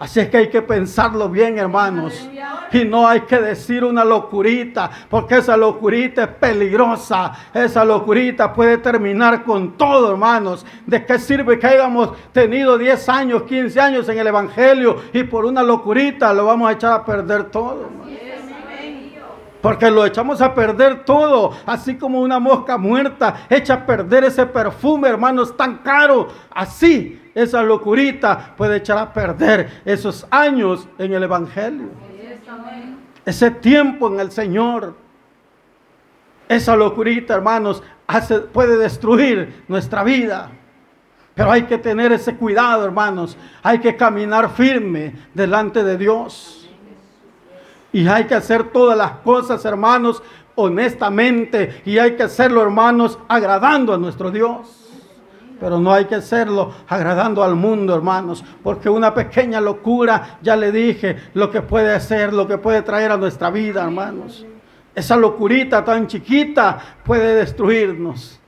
Así 0.00 0.18
es 0.18 0.30
que 0.30 0.38
hay 0.38 0.48
que 0.48 0.62
pensarlo 0.62 1.28
bien, 1.28 1.58
hermanos. 1.58 2.26
Y 2.72 2.86
no 2.86 3.06
hay 3.06 3.20
que 3.20 3.38
decir 3.38 3.84
una 3.84 4.02
locurita, 4.02 4.90
porque 5.10 5.36
esa 5.36 5.58
locurita 5.58 6.22
es 6.22 6.28
peligrosa. 6.28 7.32
Esa 7.52 7.84
locurita 7.84 8.50
puede 8.50 8.78
terminar 8.78 9.44
con 9.44 9.76
todo, 9.76 10.10
hermanos. 10.10 10.64
¿De 10.86 11.04
qué 11.04 11.18
sirve 11.18 11.58
que 11.58 11.66
hayamos 11.66 12.12
tenido 12.32 12.78
10 12.78 13.08
años, 13.10 13.42
15 13.42 13.78
años 13.78 14.08
en 14.08 14.18
el 14.18 14.26
Evangelio 14.26 14.96
y 15.12 15.24
por 15.24 15.44
una 15.44 15.62
locurita 15.62 16.32
lo 16.32 16.46
vamos 16.46 16.70
a 16.70 16.72
echar 16.72 16.92
a 16.94 17.04
perder 17.04 17.50
todo? 17.50 17.90
Porque 19.60 19.90
lo 19.90 20.06
echamos 20.06 20.40
a 20.40 20.54
perder 20.54 21.04
todo, 21.04 21.52
así 21.66 21.98
como 21.98 22.22
una 22.22 22.38
mosca 22.38 22.78
muerta 22.78 23.42
echa 23.50 23.74
a 23.74 23.84
perder 23.84 24.24
ese 24.24 24.46
perfume, 24.46 25.10
hermanos, 25.10 25.54
tan 25.54 25.76
caro. 25.78 26.28
Así, 26.50 27.19
esa 27.34 27.62
locurita 27.62 28.54
puede 28.56 28.78
echar 28.78 28.98
a 28.98 29.12
perder 29.12 29.82
esos 29.84 30.26
años 30.30 30.88
en 30.98 31.12
el 31.12 31.22
Evangelio. 31.22 31.88
Ese 33.24 33.50
tiempo 33.50 34.08
en 34.08 34.20
el 34.20 34.30
Señor. 34.30 34.94
Esa 36.48 36.74
locurita, 36.74 37.34
hermanos, 37.34 37.82
hace, 38.06 38.40
puede 38.40 38.76
destruir 38.76 39.64
nuestra 39.68 40.02
vida. 40.02 40.50
Pero 41.34 41.52
hay 41.52 41.62
que 41.62 41.78
tener 41.78 42.12
ese 42.12 42.34
cuidado, 42.36 42.84
hermanos. 42.84 43.36
Hay 43.62 43.78
que 43.78 43.96
caminar 43.96 44.50
firme 44.50 45.14
delante 45.32 45.84
de 45.84 45.96
Dios. 45.96 46.68
Y 47.92 48.06
hay 48.08 48.24
que 48.24 48.34
hacer 48.34 48.64
todas 48.72 48.98
las 48.98 49.12
cosas, 49.18 49.64
hermanos, 49.64 50.22
honestamente. 50.56 51.82
Y 51.84 51.98
hay 51.98 52.16
que 52.16 52.24
hacerlo, 52.24 52.62
hermanos, 52.62 53.18
agradando 53.28 53.94
a 53.94 53.98
nuestro 53.98 54.32
Dios. 54.32 54.89
Pero 55.60 55.78
no 55.78 55.92
hay 55.92 56.06
que 56.06 56.14
hacerlo 56.14 56.72
agradando 56.88 57.44
al 57.44 57.54
mundo, 57.54 57.94
hermanos. 57.94 58.42
Porque 58.62 58.88
una 58.88 59.12
pequeña 59.12 59.60
locura, 59.60 60.38
ya 60.40 60.56
le 60.56 60.72
dije, 60.72 61.16
lo 61.34 61.50
que 61.50 61.60
puede 61.60 61.94
hacer, 61.94 62.32
lo 62.32 62.48
que 62.48 62.56
puede 62.56 62.80
traer 62.82 63.12
a 63.12 63.18
nuestra 63.18 63.50
vida, 63.50 63.84
hermanos. 63.84 64.46
Esa 64.94 65.16
locurita 65.16 65.84
tan 65.84 66.06
chiquita 66.06 66.78
puede 67.04 67.34
destruirnos. 67.34 68.40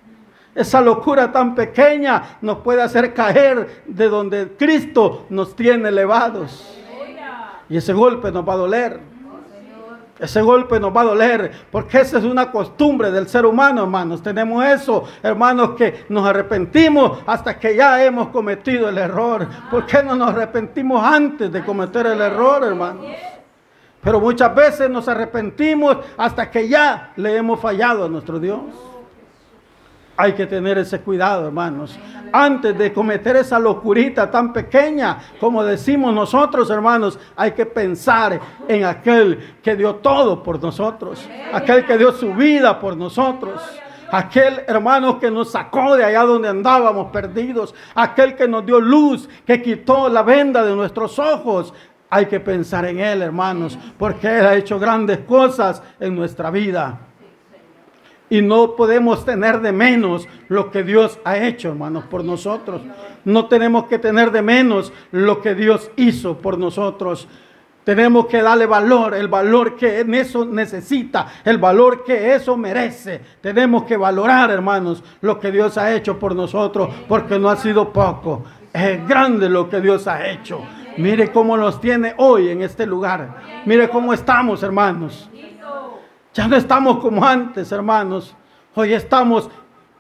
Esa 0.55 0.81
locura 0.81 1.31
tan 1.31 1.55
pequeña 1.55 2.39
nos 2.41 2.59
puede 2.59 2.83
hacer 2.83 3.15
caer 3.15 3.85
de 3.87 4.09
donde 4.09 4.55
Cristo 4.59 5.27
nos 5.29 5.55
tiene 5.55 5.91
elevados. 5.91 6.79
Y 7.69 7.77
ese 7.77 7.93
golpe 7.93 8.33
nos 8.33 8.47
va 8.47 8.55
a 8.55 8.57
doler. 8.57 9.12
Ese 10.23 10.41
golpe 10.41 10.79
nos 10.79 10.97
va 10.97 11.01
a 11.01 11.07
doler, 11.07 11.51
porque 11.69 12.01
esa 12.01 12.19
es 12.19 12.23
una 12.23 12.53
costumbre 12.53 13.11
del 13.11 13.27
ser 13.27 13.45
humano, 13.45 13.83
hermanos. 13.83 14.23
Tenemos 14.23 14.65
eso, 14.65 15.03
hermanos, 15.21 15.71
que 15.71 16.05
nos 16.11 16.25
arrepentimos 16.25 17.19
hasta 17.27 17.59
que 17.59 17.75
ya 17.75 18.05
hemos 18.05 18.29
cometido 18.29 18.89
el 18.89 18.99
error. 18.99 19.49
¿Por 19.69 19.85
qué 19.85 20.01
no 20.01 20.15
nos 20.15 20.31
arrepentimos 20.31 21.03
antes 21.03 21.51
de 21.51 21.65
cometer 21.65 22.07
el 22.07 22.21
error, 22.21 22.63
hermanos? 22.63 23.05
Pero 24.01 24.21
muchas 24.21 24.55
veces 24.55 24.89
nos 24.89 25.09
arrepentimos 25.09 25.97
hasta 26.17 26.49
que 26.49 26.69
ya 26.69 27.13
le 27.17 27.37
hemos 27.37 27.59
fallado 27.59 28.05
a 28.05 28.09
nuestro 28.09 28.39
Dios. 28.39 28.61
Hay 30.23 30.35
que 30.35 30.47
tener 30.47 30.79
ese 30.79 31.01
cuidado, 31.01 31.49
hermanos. 31.49 31.99
Antes 32.33 32.79
de 32.79 32.93
cometer 32.93 33.35
esa 33.35 33.59
locurita 33.59 34.31
tan 34.31 34.53
pequeña, 34.53 35.19
como 35.41 35.65
decimos 35.65 36.15
nosotros, 36.15 36.71
hermanos, 36.71 37.19
hay 37.35 37.51
que 37.51 37.67
pensar 37.67 38.41
en 38.69 38.85
aquel 38.85 39.57
que 39.61 39.75
dio 39.75 39.97
todo 39.97 40.41
por 40.41 40.63
nosotros. 40.63 41.29
Aquel 41.53 41.85
que 41.85 41.99
dio 41.99 42.13
su 42.13 42.35
vida 42.35 42.79
por 42.79 42.97
nosotros. 42.97 43.61
Aquel 44.13 44.63
hermano 44.69 45.19
que 45.19 45.29
nos 45.29 45.51
sacó 45.51 45.97
de 45.97 46.05
allá 46.05 46.23
donde 46.23 46.49
andábamos 46.49 47.11
perdidos. 47.11 47.75
Aquel 47.93 48.37
que 48.37 48.47
nos 48.47 48.65
dio 48.65 48.79
luz, 48.79 49.29
que 49.45 49.61
quitó 49.61 50.09
la 50.09 50.23
venda 50.23 50.63
de 50.63 50.77
nuestros 50.77 51.19
ojos. 51.19 51.75
Hay 52.09 52.27
que 52.27 52.39
pensar 52.39 52.85
en 52.85 53.01
Él, 53.01 53.23
hermanos, 53.23 53.77
porque 53.99 54.39
Él 54.39 54.47
ha 54.47 54.55
hecho 54.55 54.79
grandes 54.79 55.19
cosas 55.27 55.83
en 55.99 56.15
nuestra 56.15 56.49
vida. 56.53 57.09
Y 58.33 58.41
no 58.41 58.77
podemos 58.77 59.27
tener 59.27 59.61
de 59.61 59.73
menos 59.73 60.27
lo 60.49 60.71
que 60.71 60.83
Dios 60.83 61.21
ha 61.23 61.37
hecho, 61.37 61.69
hermanos, 61.69 62.05
por 62.05 62.25
nosotros. 62.25 62.81
No 63.27 63.45
tenemos 63.45 63.85
que 63.89 63.99
tener 63.99 64.31
de 64.31 64.41
menos 64.41 64.91
lo 65.11 65.43
que 65.43 65.55
Dios 65.55 65.91
hizo 65.97 66.39
por 66.39 66.57
nosotros. 66.57 67.29
Tenemos 67.85 68.25
que 68.29 68.41
darle 68.41 68.65
valor, 68.65 69.13
el 69.13 69.29
valor 69.29 69.77
que 69.77 70.01
en 70.01 70.15
eso 70.15 70.47
necesita, 70.47 71.27
el 71.45 71.59
valor 71.59 72.05
que 72.05 72.35
eso 72.35 72.57
merece. 72.57 73.21
Tenemos 73.43 73.85
que 73.85 73.99
valorar, 73.99 74.51
hermanos, 74.51 75.05
lo 75.21 75.39
que 75.39 75.53
Dios 75.53 75.77
ha 75.77 75.93
hecho 75.95 76.19
por 76.19 76.35
nosotros, 76.35 76.89
porque 77.07 77.39
no 77.39 77.51
ha 77.51 77.57
sido 77.57 77.93
poco. 77.93 78.45
Es 78.73 79.07
grande 79.07 79.51
lo 79.51 79.69
que 79.69 79.83
Dios 79.83 80.07
ha 80.07 80.27
hecho. 80.31 80.59
Mire 80.97 81.31
cómo 81.33 81.59
nos 81.59 81.83
tiene 81.83 82.15
hoy 82.17 82.49
en 82.49 82.63
este 82.63 82.87
lugar. 82.87 83.43
Mire 83.67 83.91
cómo 83.91 84.15
estamos, 84.15 84.63
hermanos. 84.63 85.29
Ya 86.35 86.49
no 86.49 86.57
estamos 86.57 86.99
como 86.99 87.25
antes, 87.25 87.71
hermanos. 87.73 88.35
Hoy 88.75 88.95
estamos 88.95 89.51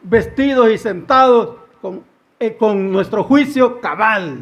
vestidos 0.02 0.70
y 0.70 0.78
sentados 0.78 1.56
con, 1.82 2.04
eh, 2.38 2.56
con 2.56 2.90
nuestro 2.90 3.24
juicio 3.24 3.80
cabal. 3.80 4.40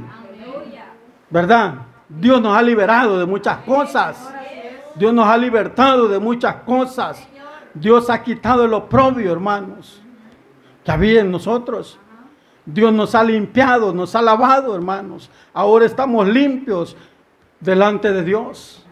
¿Verdad? 1.28 1.74
Dios 2.08 2.40
nos 2.40 2.56
ha 2.56 2.62
liberado 2.62 3.18
de 3.18 3.26
muchas 3.26 3.58
cosas. 3.58 4.32
Dios 4.94 5.12
nos 5.12 5.26
ha 5.26 5.36
libertado 5.36 6.06
de 6.06 6.20
muchas 6.20 6.56
cosas. 6.62 7.26
Dios 7.74 8.08
ha 8.08 8.22
quitado 8.22 8.64
el 8.64 8.74
oprobio, 8.74 9.32
hermanos, 9.32 10.00
que 10.84 10.92
había 10.92 11.20
en 11.20 11.30
nosotros. 11.32 11.98
Dios 12.64 12.92
nos 12.92 13.16
ha 13.16 13.24
limpiado, 13.24 13.92
nos 13.92 14.14
ha 14.14 14.22
lavado, 14.22 14.76
hermanos. 14.76 15.28
Ahora 15.52 15.86
estamos 15.86 16.28
limpios 16.28 16.96
delante 17.58 18.12
de 18.12 18.22
Dios. 18.22 18.84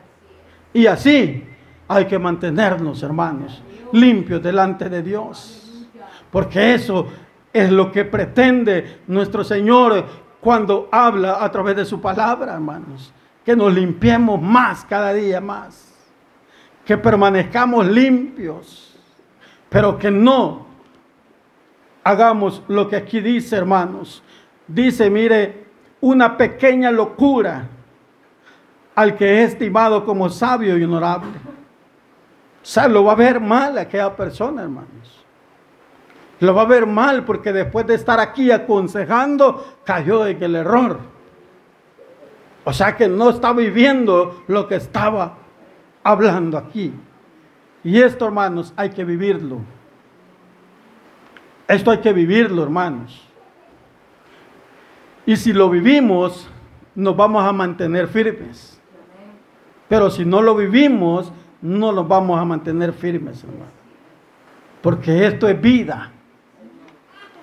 Y 0.72 0.86
así 0.86 1.47
hay 1.88 2.04
que 2.04 2.18
mantenernos, 2.18 3.02
hermanos, 3.02 3.62
limpios 3.92 4.42
delante 4.42 4.88
de 4.88 5.02
Dios. 5.02 5.88
Porque 6.30 6.74
eso 6.74 7.08
es 7.52 7.70
lo 7.72 7.90
que 7.90 8.04
pretende 8.04 9.00
nuestro 9.06 9.42
Señor 9.42 10.04
cuando 10.40 10.88
habla 10.92 11.42
a 11.42 11.50
través 11.50 11.76
de 11.76 11.84
su 11.84 12.00
palabra, 12.00 12.54
hermanos. 12.54 13.12
Que 13.44 13.56
nos 13.56 13.72
limpiemos 13.72 14.40
más 14.40 14.84
cada 14.84 15.14
día 15.14 15.40
más. 15.40 15.94
Que 16.84 16.98
permanezcamos 16.98 17.86
limpios. 17.86 18.94
Pero 19.70 19.98
que 19.98 20.10
no 20.10 20.66
hagamos 22.04 22.62
lo 22.68 22.88
que 22.88 22.96
aquí 22.96 23.20
dice, 23.20 23.56
hermanos. 23.56 24.22
Dice, 24.66 25.08
mire, 25.08 25.66
una 26.00 26.36
pequeña 26.36 26.90
locura 26.90 27.68
al 28.94 29.16
que 29.16 29.42
es 29.42 29.52
estimado 29.52 30.04
como 30.04 30.28
sabio 30.28 30.76
y 30.76 30.84
honorable. 30.84 31.30
O 32.68 32.70
sea, 32.70 32.86
lo 32.86 33.02
va 33.02 33.12
a 33.12 33.14
ver 33.14 33.40
mal 33.40 33.78
aquella 33.78 34.14
persona, 34.14 34.60
hermanos. 34.60 35.24
Lo 36.40 36.54
va 36.54 36.62
a 36.62 36.66
ver 36.66 36.84
mal 36.84 37.24
porque 37.24 37.50
después 37.50 37.86
de 37.86 37.94
estar 37.94 38.20
aquí 38.20 38.50
aconsejando, 38.50 39.78
cayó 39.84 40.26
en 40.26 40.42
el 40.42 40.54
error. 40.54 40.98
O 42.64 42.72
sea 42.74 42.94
que 42.94 43.08
no 43.08 43.30
está 43.30 43.54
viviendo 43.54 44.44
lo 44.48 44.68
que 44.68 44.74
estaba 44.74 45.38
hablando 46.04 46.58
aquí. 46.58 46.92
Y 47.82 48.02
esto, 48.02 48.26
hermanos, 48.26 48.74
hay 48.76 48.90
que 48.90 49.02
vivirlo. 49.02 49.60
Esto 51.66 51.90
hay 51.90 51.98
que 52.00 52.12
vivirlo, 52.12 52.64
hermanos. 52.64 53.26
Y 55.24 55.36
si 55.36 55.54
lo 55.54 55.70
vivimos, 55.70 56.46
nos 56.94 57.16
vamos 57.16 57.42
a 57.44 57.52
mantener 57.54 58.08
firmes. 58.08 58.78
Pero 59.88 60.10
si 60.10 60.26
no 60.26 60.42
lo 60.42 60.54
vivimos, 60.54 61.32
no 61.60 61.92
nos 61.92 62.06
vamos 62.06 62.38
a 62.38 62.44
mantener 62.44 62.92
firmes, 62.92 63.42
hermano. 63.42 63.78
Porque 64.80 65.26
esto 65.26 65.48
es 65.48 65.60
vida. 65.60 66.10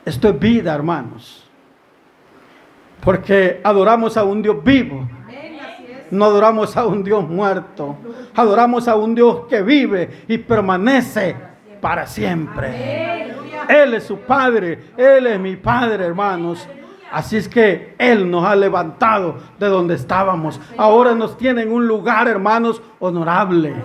Esto 0.05 0.29
es 0.29 0.39
vida, 0.39 0.73
hermanos. 0.73 1.49
Porque 3.03 3.59
adoramos 3.63 4.17
a 4.17 4.23
un 4.23 4.41
Dios 4.41 4.63
vivo. 4.63 5.07
No 6.11 6.25
adoramos 6.25 6.77
a 6.77 6.85
un 6.85 7.03
Dios 7.03 7.27
muerto. 7.27 7.97
Adoramos 8.35 8.87
a 8.87 8.95
un 8.95 9.15
Dios 9.15 9.47
que 9.49 9.61
vive 9.61 10.23
y 10.27 10.37
permanece 10.37 11.35
para 11.81 12.07
siempre. 12.07 13.33
Él 13.67 13.95
es 13.95 14.03
su 14.03 14.19
Padre, 14.19 14.91
Él 14.97 15.27
es 15.27 15.39
mi 15.39 15.55
Padre, 15.55 16.05
hermanos. 16.05 16.67
Así 17.11 17.37
es 17.37 17.47
que 17.47 17.95
Él 17.97 18.29
nos 18.29 18.45
ha 18.45 18.55
levantado 18.55 19.37
de 19.59 19.67
donde 19.67 19.95
estábamos. 19.95 20.59
Ahora 20.77 21.15
nos 21.15 21.37
tiene 21.37 21.61
en 21.61 21.71
un 21.71 21.87
lugar, 21.87 22.27
hermanos, 22.27 22.81
honorable. 22.99 23.75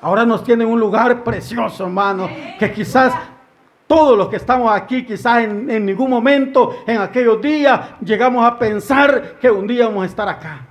Ahora 0.00 0.24
nos 0.26 0.44
tiene 0.44 0.64
en 0.64 0.70
un 0.70 0.78
lugar 0.78 1.24
precioso, 1.24 1.84
hermanos, 1.84 2.30
que 2.58 2.72
quizás 2.72 3.14
todos 3.86 4.16
los 4.16 4.28
que 4.28 4.36
estamos 4.36 4.70
aquí, 4.72 5.04
quizás 5.04 5.44
en, 5.44 5.70
en, 5.70 5.86
ningún 5.86 6.10
momento, 6.10 6.76
en 6.86 7.00
aquellos 7.00 7.40
días, 7.40 7.80
llegamos 8.00 8.44
a 8.44 8.58
pensar 8.58 9.36
que 9.40 9.50
un 9.50 9.66
día 9.66 9.86
vamos 9.86 10.02
a 10.02 10.06
estar 10.06 10.28
acá. 10.28 10.66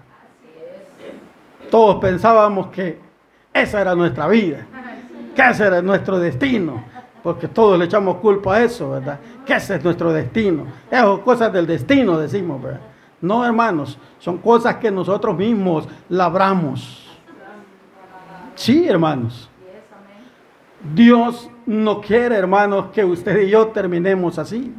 Todos 1.69 1.95
pensábamos 1.95 2.67
que 2.67 2.99
esa 3.51 3.81
era 3.81 3.95
nuestra 3.95 4.27
vida, 4.27 4.65
que 5.35 5.41
ese 5.41 5.65
era 5.65 5.81
nuestro 5.81 6.19
destino, 6.19 6.83
porque 7.23 7.47
todos 7.47 7.79
le 7.79 7.85
echamos 7.85 8.17
culpa 8.17 8.55
a 8.55 8.63
eso, 8.63 8.91
¿verdad? 8.91 9.17
Que 9.45 9.53
ese 9.53 9.75
es 9.75 9.83
nuestro 9.83 10.11
destino. 10.11 10.67
Esas 10.91 11.19
cosas 11.19 11.53
del 11.53 11.65
destino, 11.65 12.17
decimos, 12.17 12.61
¿verdad? 12.61 12.81
No, 13.21 13.45
hermanos, 13.45 13.97
son 14.19 14.39
cosas 14.39 14.75
que 14.75 14.91
nosotros 14.91 15.35
mismos 15.37 15.87
labramos. 16.09 17.09
Sí, 18.55 18.85
hermanos. 18.87 19.49
Dios 20.93 21.49
no 21.65 22.01
quiere, 22.01 22.35
hermanos, 22.35 22.87
que 22.91 23.05
usted 23.05 23.43
y 23.43 23.49
yo 23.49 23.67
terminemos 23.67 24.37
así. 24.37 24.75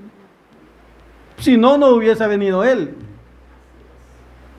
Si 1.39 1.57
no, 1.57 1.79
no 1.79 1.89
hubiese 1.89 2.27
venido 2.27 2.63
Él. 2.63 2.95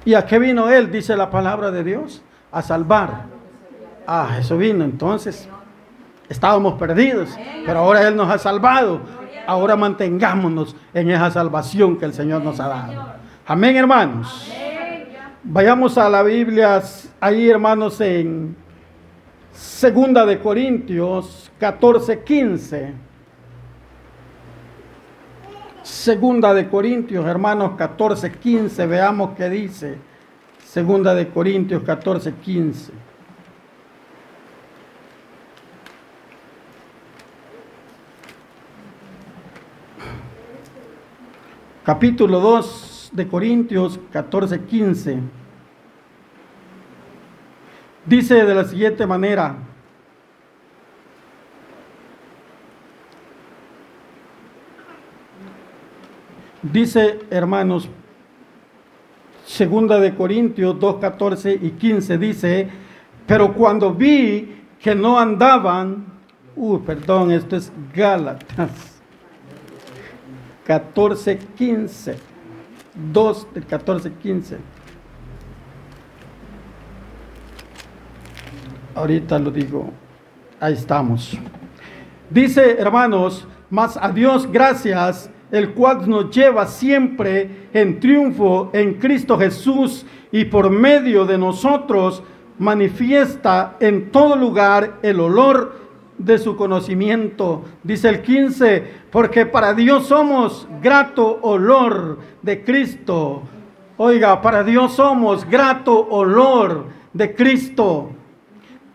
¿Y 0.04 0.16
a 0.16 0.26
qué 0.26 0.40
vino 0.40 0.70
Él? 0.70 0.92
Dice 0.92 1.16
la 1.16 1.30
palabra 1.30 1.70
de 1.70 1.84
Dios. 1.84 2.24
A 2.52 2.64
salvar. 2.64 3.26
Ah, 4.08 4.38
eso 4.40 4.58
vino 4.58 4.84
entonces. 4.84 5.48
Estábamos 6.30 6.74
perdidos, 6.74 7.30
pero 7.66 7.80
ahora 7.80 8.08
Él 8.08 8.16
nos 8.16 8.30
ha 8.30 8.38
salvado. 8.38 9.02
Ahora 9.48 9.76
mantengámonos 9.76 10.76
en 10.94 11.12
esa 11.12 11.30
salvación 11.30 11.98
que 11.98 12.06
el 12.06 12.14
Señor 12.14 12.44
nos 12.44 12.60
ha 12.60 12.68
dado. 12.68 13.14
Amén, 13.46 13.76
hermanos. 13.76 14.52
Vayamos 15.44 15.98
a 16.00 16.10
la 16.10 16.24
Biblia, 16.24 16.82
ahí, 17.20 17.48
hermanos, 17.48 18.02
en 18.02 18.56
Segunda 19.52 20.26
de 20.26 20.40
Corintios 20.40 21.52
14, 21.60 22.24
15. 22.24 22.94
Segunda 25.84 26.54
de 26.54 26.68
Corintios, 26.68 27.26
hermanos, 27.26 27.74
14, 27.78 28.32
15. 28.32 28.88
Veamos 28.88 29.32
qué 29.38 29.50
dice. 29.50 29.98
Segunda 30.66 31.14
de 31.14 31.30
Corintios 31.30 31.84
14, 31.84 32.34
15. 32.34 33.05
Capítulo 41.86 42.40
2 42.40 43.12
de 43.14 43.28
Corintios 43.28 44.00
14, 44.12 44.60
15. 44.62 45.20
Dice 48.08 48.44
de 48.44 48.56
la 48.56 48.64
siguiente 48.64 49.06
manera, 49.06 49.56
dice 56.64 57.20
hermanos, 57.30 57.88
segunda 59.46 60.00
de 60.00 60.16
Corintios 60.16 60.80
2, 60.80 60.96
14 60.96 61.60
y 61.62 61.70
15 61.70 62.18
dice, 62.18 62.68
pero 63.28 63.54
cuando 63.54 63.94
vi 63.94 64.64
que 64.80 64.96
no 64.96 65.20
andaban, 65.20 66.04
uh, 66.56 66.80
perdón, 66.80 67.30
esto 67.30 67.56
es 67.56 67.72
Gálatas 67.94 68.95
14, 70.66 71.38
15, 71.56 72.16
2 73.14 73.48
del 73.54 73.66
14, 73.66 74.12
15. 74.14 74.58
Ahorita 78.96 79.38
lo 79.38 79.52
digo. 79.52 79.92
Ahí 80.60 80.74
estamos. 80.74 81.38
Dice, 82.30 82.78
hermanos, 82.80 83.48
más 83.70 83.98
a 83.98 84.10
Dios 84.10 84.52
gracias, 84.52 85.30
el 85.52 85.74
cual 85.74 86.10
nos 86.10 86.36
lleva 86.36 86.66
siempre 86.66 87.70
en 87.74 88.00
triunfo 88.00 88.72
en 88.74 88.96
Cristo 88.96 89.38
Jesús 89.38 90.06
y 90.32 90.46
por 90.46 90.72
medio 90.72 91.26
de 91.26 91.38
nosotros 91.38 92.24
manifiesta 92.58 93.76
en 93.80 94.12
todo 94.12 94.36
lugar 94.36 94.98
el 95.04 95.20
olor 95.20 95.85
de 96.18 96.38
su 96.38 96.56
conocimiento. 96.56 97.64
Dice 97.84 98.10
el 98.10 98.22
15, 98.22 98.84
porque 99.12 99.46
para 99.46 99.74
Dios 99.74 100.08
somos 100.08 100.68
grato 100.82 101.40
olor 101.42 102.20
de 102.42 102.64
Cristo. 102.64 103.44
Oiga, 103.98 104.42
para 104.42 104.64
Dios 104.64 104.94
somos 104.94 105.46
grato 105.46 106.08
olor 106.10 106.88
de 107.14 107.34
Cristo. 107.36 108.12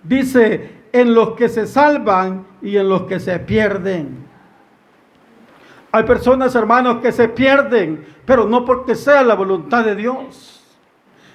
Dice, 0.03 0.81
en 0.93 1.15
los 1.15 1.33
que 1.33 1.49
se 1.49 1.67
salvan 1.67 2.47
y 2.63 2.77
en 2.77 2.89
los 2.89 3.03
que 3.03 3.21
se 3.21 3.39
pierden. 3.39 4.29
Hay 5.93 6.05
personas, 6.05 6.55
hermanos, 6.55 6.99
que 7.01 7.13
se 7.13 7.29
pierden, 7.29 8.05
pero 8.25 8.47
no 8.47 8.65
porque 8.65 8.95
sea 8.95 9.23
la 9.23 9.35
voluntad 9.35 9.85
de 9.85 9.97
Dios. 9.97 10.60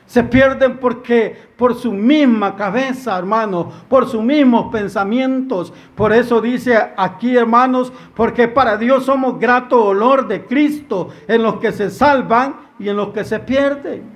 Se 0.05 0.23
pierden 0.23 0.77
porque 0.77 1.35
por 1.57 1.73
su 1.75 1.91
misma 1.91 2.55
cabeza, 2.55 3.17
hermanos, 3.17 3.73
por 3.89 4.07
sus 4.07 4.21
mismos 4.21 4.71
pensamientos. 4.71 5.73
Por 5.95 6.13
eso 6.13 6.41
dice 6.41 6.77
aquí, 6.95 7.35
hermanos, 7.35 7.91
porque 8.13 8.47
para 8.47 8.77
Dios 8.77 9.05
somos 9.05 9.39
grato 9.39 9.83
olor 9.83 10.27
de 10.27 10.45
Cristo 10.45 11.09
en 11.27 11.41
los 11.41 11.55
que 11.59 11.71
se 11.71 11.89
salvan 11.89 12.55
y 12.77 12.89
en 12.89 12.97
los 12.97 13.09
que 13.09 13.23
se 13.23 13.39
pierden. 13.39 14.15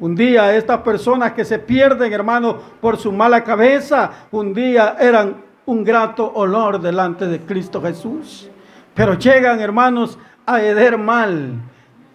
Un 0.00 0.14
día 0.14 0.56
estas 0.56 0.78
personas 0.78 1.32
que 1.32 1.44
se 1.44 1.58
pierden, 1.58 2.12
hermanos, 2.12 2.56
por 2.80 2.96
su 2.96 3.12
mala 3.12 3.44
cabeza, 3.44 4.28
un 4.30 4.54
día 4.54 4.96
eran 4.98 5.44
un 5.66 5.84
grato 5.84 6.32
olor 6.34 6.80
delante 6.80 7.26
de 7.26 7.40
Cristo 7.40 7.82
Jesús. 7.82 8.48
Pero 8.94 9.14
llegan, 9.14 9.60
hermanos, 9.60 10.18
a 10.46 10.62
heder 10.62 10.96
mal 10.96 11.60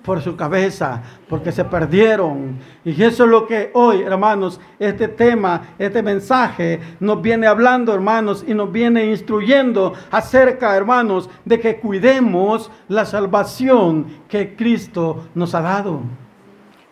por 0.04 0.22
su 0.22 0.36
cabeza, 0.36 1.02
porque 1.30 1.52
se 1.52 1.66
perdieron. 1.66 2.60
Y 2.84 3.02
eso 3.02 3.24
es 3.24 3.30
lo 3.30 3.48
que 3.48 3.72
hoy, 3.74 4.02
hermanos, 4.02 4.60
este 4.80 5.08
tema, 5.08 5.76
este 5.80 6.04
mensaje 6.04 6.80
nos 7.00 7.22
viene 7.22 7.48
hablando, 7.48 7.94
hermanos, 7.94 8.44
y 8.48 8.54
nos 8.54 8.72
viene 8.72 9.06
instruyendo 9.06 9.94
acerca, 10.12 10.76
hermanos, 10.76 11.30
de 11.46 11.60
que 11.60 11.78
cuidemos 11.78 12.70
la 12.88 13.06
salvación 13.06 14.08
que 14.28 14.56
Cristo 14.56 15.26
nos 15.34 15.56
ha 15.56 15.62
dado. 15.62 16.02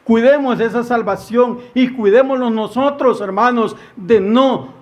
Cuidemos 0.04 0.60
esa 0.60 0.84
salvación 0.84 1.60
y 1.74 1.90
cuidémonos 1.90 2.52
nosotros, 2.52 3.22
hermanos, 3.22 3.76
de 3.96 4.20
no 4.20 4.81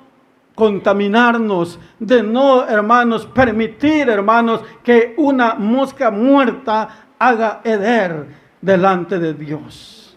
contaminarnos, 0.60 1.80
de 1.98 2.22
no, 2.22 2.68
hermanos, 2.68 3.26
permitir, 3.26 4.10
hermanos, 4.10 4.62
que 4.84 5.16
una 5.18 5.56
mosca 5.56 6.12
muerta 6.12 7.08
haga 7.18 7.62
heder 7.64 8.28
delante 8.62 9.18
de 9.18 9.34
Dios. 9.34 10.16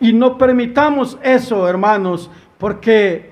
Y 0.00 0.12
no 0.12 0.36
permitamos 0.38 1.18
eso, 1.22 1.68
hermanos, 1.68 2.30
porque 2.58 3.30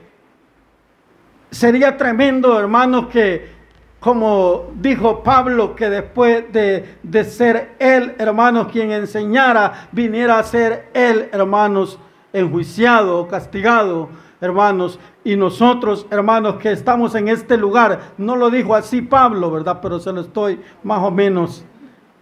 sería 1.51 1.97
tremendo, 1.97 2.59
hermanos, 2.61 3.07
que 3.09 3.59
como 4.01 4.71
dijo 4.75 5.23
Pablo, 5.25 5.75
que 5.75 5.91
después 5.91 6.45
de, 6.53 7.25
ser 7.25 7.75
él, 7.79 8.15
hermanos, 8.19 8.69
quien 8.71 8.93
enseñara, 8.93 9.89
viniera 9.91 10.39
a 10.39 10.45
ser 10.45 10.89
él, 10.95 11.29
hermanos, 11.33 11.99
enjuiciado 12.33 13.27
castigado, 13.27 14.09
hermanos. 14.41 15.01
Y 15.29 15.37
nosotros, 15.37 16.07
hermanos, 16.11 16.55
que 16.55 16.73
estamos 16.73 17.15
en 17.15 17.29
este 17.29 17.59
lugar, 17.59 18.15
no 18.17 18.35
lo 18.35 18.49
dijo 18.49 18.75
así 18.75 19.03
Pablo, 19.03 19.51
¿verdad? 19.51 19.79
Pero 19.83 20.01
se 20.01 20.11
lo 20.11 20.23
estoy 20.23 20.59
más 20.85 21.03
o 21.03 21.11
menos 21.11 21.67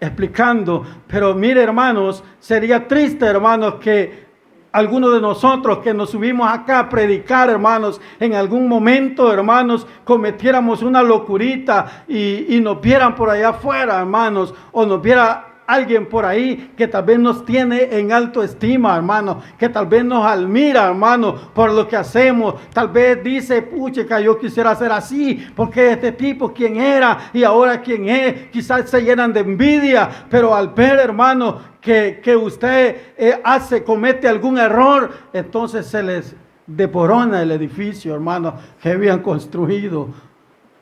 explicando. 0.01 0.85
Pero 1.07 1.33
mire, 1.33 1.63
hermanos, 1.63 2.25
sería 2.41 2.89
triste, 2.89 3.25
hermanos, 3.25 3.77
que 3.77 4.27
algunos 4.73 5.13
de 5.13 5.21
nosotros 5.21 5.79
que 5.79 5.95
nos 5.95 6.11
subimos 6.11 6.51
acá 6.51 6.81
a 6.81 6.89
predicar, 6.89 7.49
hermanos, 7.49 8.01
en 8.19 8.35
algún 8.35 8.67
momento, 8.67 9.33
hermanos, 9.33 9.87
cometiéramos 10.03 10.83
una 10.83 11.01
locurita 11.01 12.07
y, 12.09 12.57
y 12.57 12.61
nos 12.61 12.81
vieran 12.81 13.15
por 13.15 13.31
allá 13.31 13.51
afuera, 13.51 14.01
hermanos, 14.01 14.53
o 14.73 14.85
nos 14.85 15.01
viera 15.01 15.56
alguien 15.67 16.07
por 16.07 16.25
ahí 16.25 16.73
que 16.77 16.89
tal 16.89 17.05
vez 17.05 17.19
nos 17.19 17.45
tiene 17.45 17.89
en 17.99 18.13
alto 18.13 18.43
estima, 18.43 18.97
hermano, 18.97 19.43
que 19.59 19.69
tal 19.69 19.87
vez 19.87 20.05
nos 20.05 20.25
admira, 20.25 20.87
hermano, 20.87 21.35
por 21.55 21.73
lo 21.73 21.87
que 21.87 21.97
hacemos. 21.97 22.55
Tal 22.73 22.89
vez 22.89 23.23
dice, 23.23 23.63
pucha, 23.63 24.21
yo 24.21 24.39
quisiera 24.39 24.75
ser 24.75 24.93
así, 24.93 25.47
porque 25.55 25.93
este 25.93 26.13
tipo, 26.13 26.53
¿quién 26.53 26.77
era? 26.77 27.31
Y 27.33 27.43
ahora, 27.45 27.81
¿quién 27.81 28.09
es? 28.09 28.49
Quizás 28.51 28.89
se 28.89 29.03
llenan 29.03 29.33
de 29.33 29.41
envidia, 29.41 30.09
pero 30.31 30.55
al 30.55 30.69
ver, 30.69 30.99
hermano, 30.99 31.77
que, 31.81 32.37
usted 32.37 32.97
eh, 33.17 33.41
hace, 33.45 33.85
comete 33.85 34.29
algún 34.29 34.59
error, 34.59 35.11
entonces 35.33 35.87
se 35.87 36.03
les 36.03 36.35
deporona 36.67 37.43
el 37.43 37.53
edificio, 37.53 38.13
hermano, 38.15 38.55
que 38.83 38.91
habían 38.91 39.23
construido 39.23 40.09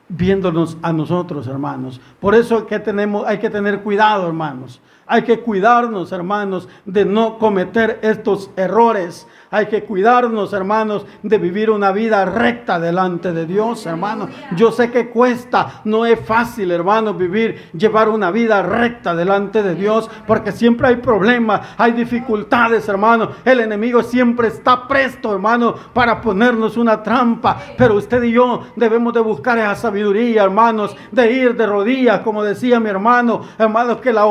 viéndonos 0.09 0.77
a 0.81 0.93
nosotros, 0.93 1.47
hermanos. 1.47 1.99
Por 2.19 2.35
eso 2.35 2.67
que 2.67 2.79
tenemos, 2.79 3.25
hay 3.25 3.39
que 3.39 3.49
tener 3.49 3.81
cuidado, 3.81 4.27
hermanos. 4.27 4.81
Hay 5.07 5.21
que 5.21 5.41
cuidarnos, 5.41 6.11
hermanos, 6.11 6.67
de 6.85 7.05
no 7.05 7.37
cometer 7.37 7.99
estos 8.01 8.49
errores. 8.55 9.27
Hay 9.51 9.67
que 9.67 9.83
cuidarnos, 9.83 10.51
hermanos, 10.51 11.05
de 11.21 11.37
vivir 11.37 11.69
una 11.69 11.91
vida 11.91 12.25
recta 12.25 12.79
delante 12.79 13.31
de 13.31 13.45
Dios, 13.45 13.85
hermanos. 13.85 14.29
Yo 14.57 14.71
sé 14.71 14.91
que 14.91 15.09
cuesta, 15.09 15.81
no 15.85 16.05
es 16.05 16.19
fácil, 16.19 16.71
hermanos, 16.71 17.17
vivir, 17.17 17.69
llevar 17.73 18.09
una 18.09 18.31
vida 18.31 18.63
recta 18.63 19.15
delante 19.15 19.61
de 19.61 19.75
Dios, 19.75 20.09
porque 20.25 20.51
siempre 20.51 20.87
hay 20.87 20.95
problemas, 20.97 21.75
hay 21.77 21.91
dificultades, 21.91 22.89
hermanos. 22.89 23.29
El 23.45 23.59
enemigo 23.59 24.01
siempre 24.01 24.47
está 24.47 24.87
presto, 24.87 25.31
hermano, 25.31 25.75
para 25.93 26.19
ponernos 26.19 26.77
una 26.77 27.03
trampa. 27.03 27.57
Pero 27.77 27.95
usted 27.95 28.23
y 28.23 28.31
yo 28.31 28.63
debemos 28.75 29.13
de 29.13 29.19
buscar 29.19 29.57
esa 29.57 29.75
sabiduría, 29.75 30.43
hermanos, 30.43 30.97
de 31.11 31.31
ir 31.31 31.55
de 31.55 31.67
rodillas, 31.67 32.21
como 32.21 32.43
decía 32.43 32.79
mi 32.79 32.89
hermano, 32.89 33.41
hermanos, 33.57 33.97
que 33.97 34.11
la 34.11 34.25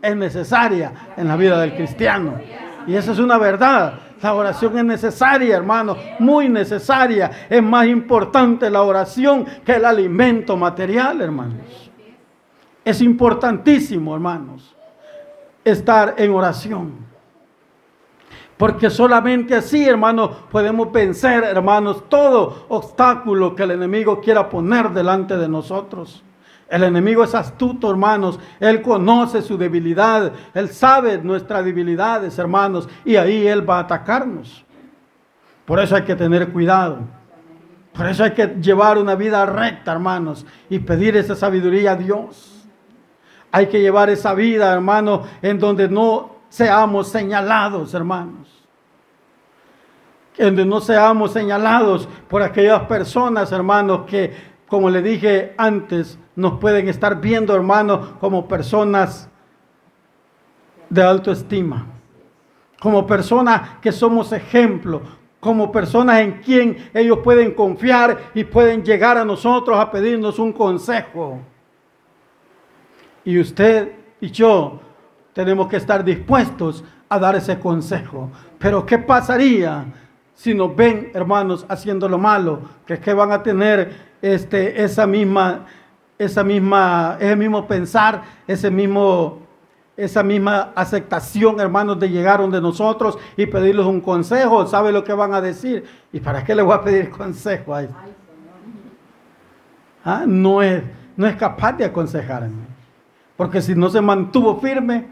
es 0.00 0.16
necesaria 0.16 0.92
en 1.16 1.28
la 1.28 1.36
vida 1.36 1.60
del 1.60 1.74
cristiano. 1.74 2.34
Y 2.86 2.94
eso 2.94 3.12
es 3.12 3.18
una 3.18 3.38
verdad. 3.38 4.00
La 4.22 4.34
oración 4.34 4.78
es 4.78 4.84
necesaria, 4.84 5.56
hermano, 5.56 5.96
muy 6.18 6.48
necesaria. 6.48 7.30
Es 7.48 7.62
más 7.62 7.86
importante 7.86 8.70
la 8.70 8.82
oración 8.82 9.46
que 9.64 9.76
el 9.76 9.84
alimento 9.84 10.56
material, 10.56 11.20
hermanos. 11.20 11.90
Es 12.84 13.02
importantísimo, 13.02 14.14
hermanos, 14.14 14.74
estar 15.64 16.14
en 16.16 16.32
oración. 16.32 17.08
Porque 18.56 18.90
solamente 18.90 19.54
así, 19.54 19.84
hermanos, 19.84 20.30
podemos 20.50 20.90
vencer, 20.90 21.44
hermanos, 21.44 22.08
todo 22.08 22.66
obstáculo 22.68 23.54
que 23.54 23.62
el 23.62 23.72
enemigo 23.72 24.20
quiera 24.20 24.48
poner 24.48 24.90
delante 24.90 25.36
de 25.36 25.48
nosotros. 25.48 26.24
El 26.68 26.84
enemigo 26.84 27.24
es 27.24 27.34
astuto, 27.34 27.90
hermanos. 27.90 28.38
Él 28.60 28.82
conoce 28.82 29.40
su 29.40 29.56
debilidad. 29.56 30.32
Él 30.52 30.68
sabe 30.68 31.18
nuestras 31.18 31.64
debilidades, 31.64 32.38
hermanos. 32.38 32.88
Y 33.04 33.16
ahí 33.16 33.46
Él 33.46 33.68
va 33.68 33.78
a 33.78 33.80
atacarnos. 33.80 34.64
Por 35.64 35.80
eso 35.80 35.96
hay 35.96 36.02
que 36.02 36.14
tener 36.14 36.50
cuidado. 36.50 36.98
Por 37.94 38.06
eso 38.06 38.22
hay 38.22 38.32
que 38.32 38.46
llevar 38.60 38.98
una 38.98 39.14
vida 39.14 39.44
recta, 39.46 39.92
hermanos. 39.92 40.44
Y 40.68 40.78
pedir 40.78 41.16
esa 41.16 41.34
sabiduría 41.34 41.92
a 41.92 41.96
Dios. 41.96 42.66
Hay 43.50 43.66
que 43.68 43.80
llevar 43.80 44.10
esa 44.10 44.34
vida, 44.34 44.72
hermanos, 44.72 45.26
en 45.40 45.58
donde 45.58 45.88
no 45.88 46.36
seamos 46.50 47.08
señalados, 47.08 47.94
hermanos. 47.94 48.46
En 50.36 50.48
donde 50.48 50.66
no 50.66 50.80
seamos 50.82 51.32
señalados 51.32 52.06
por 52.28 52.42
aquellas 52.42 52.82
personas, 52.82 53.50
hermanos, 53.52 54.02
que, 54.06 54.36
como 54.68 54.90
le 54.90 55.00
dije 55.00 55.54
antes, 55.56 56.18
nos 56.38 56.60
pueden 56.60 56.88
estar 56.88 57.20
viendo, 57.20 57.52
hermanos, 57.52 58.10
como 58.20 58.46
personas 58.46 59.28
de 60.88 61.02
autoestima, 61.02 61.84
como 62.78 63.04
personas 63.08 63.70
que 63.80 63.90
somos 63.90 64.30
ejemplo, 64.30 65.02
como 65.40 65.72
personas 65.72 66.20
en 66.20 66.34
quien 66.34 66.90
ellos 66.94 67.18
pueden 67.24 67.54
confiar 67.54 68.30
y 68.34 68.44
pueden 68.44 68.84
llegar 68.84 69.18
a 69.18 69.24
nosotros 69.24 69.80
a 69.80 69.90
pedirnos 69.90 70.38
un 70.38 70.52
consejo. 70.52 71.40
Y 73.24 73.40
usted 73.40 73.94
y 74.20 74.30
yo 74.30 74.78
tenemos 75.32 75.66
que 75.66 75.78
estar 75.78 76.04
dispuestos 76.04 76.84
a 77.08 77.18
dar 77.18 77.34
ese 77.34 77.58
consejo. 77.58 78.30
Pero 78.60 78.86
¿qué 78.86 78.96
pasaría 78.96 79.86
si 80.34 80.54
nos 80.54 80.76
ven, 80.76 81.10
hermanos, 81.14 81.66
haciendo 81.68 82.08
lo 82.08 82.16
malo? 82.16 82.60
Que, 82.86 83.12
van 83.12 83.32
a 83.32 83.42
tener 83.42 84.06
este, 84.22 84.84
esa 84.84 85.04
misma 85.04 85.66
esa 86.18 86.42
misma, 86.42 87.16
ese 87.20 87.36
mismo 87.36 87.66
pensar, 87.66 88.22
ese 88.46 88.70
mismo, 88.70 89.40
esa 89.96 90.22
misma 90.22 90.72
aceptación, 90.74 91.60
hermanos, 91.60 91.98
de 92.00 92.10
llegar 92.10 92.40
donde 92.40 92.60
nosotros 92.60 93.18
y 93.36 93.46
pedirles 93.46 93.86
un 93.86 94.00
consejo. 94.00 94.66
¿Sabe 94.66 94.92
lo 94.92 95.04
que 95.04 95.12
van 95.12 95.32
a 95.32 95.40
decir? 95.40 95.84
¿Y 96.12 96.20
para 96.20 96.44
qué 96.44 96.54
le 96.54 96.62
voy 96.62 96.74
a 96.74 96.82
pedir 96.82 97.10
consejo 97.16 97.74
a 97.74 97.86
¿Ah? 100.04 100.24
No, 100.26 100.62
es, 100.62 100.82
no 101.16 101.26
es 101.26 101.36
capaz 101.36 101.72
de 101.72 101.84
aconsejarme. 101.84 102.66
Porque 103.36 103.60
si 103.60 103.74
no 103.74 103.88
se 103.88 104.00
mantuvo 104.00 104.58
firme, 104.58 105.08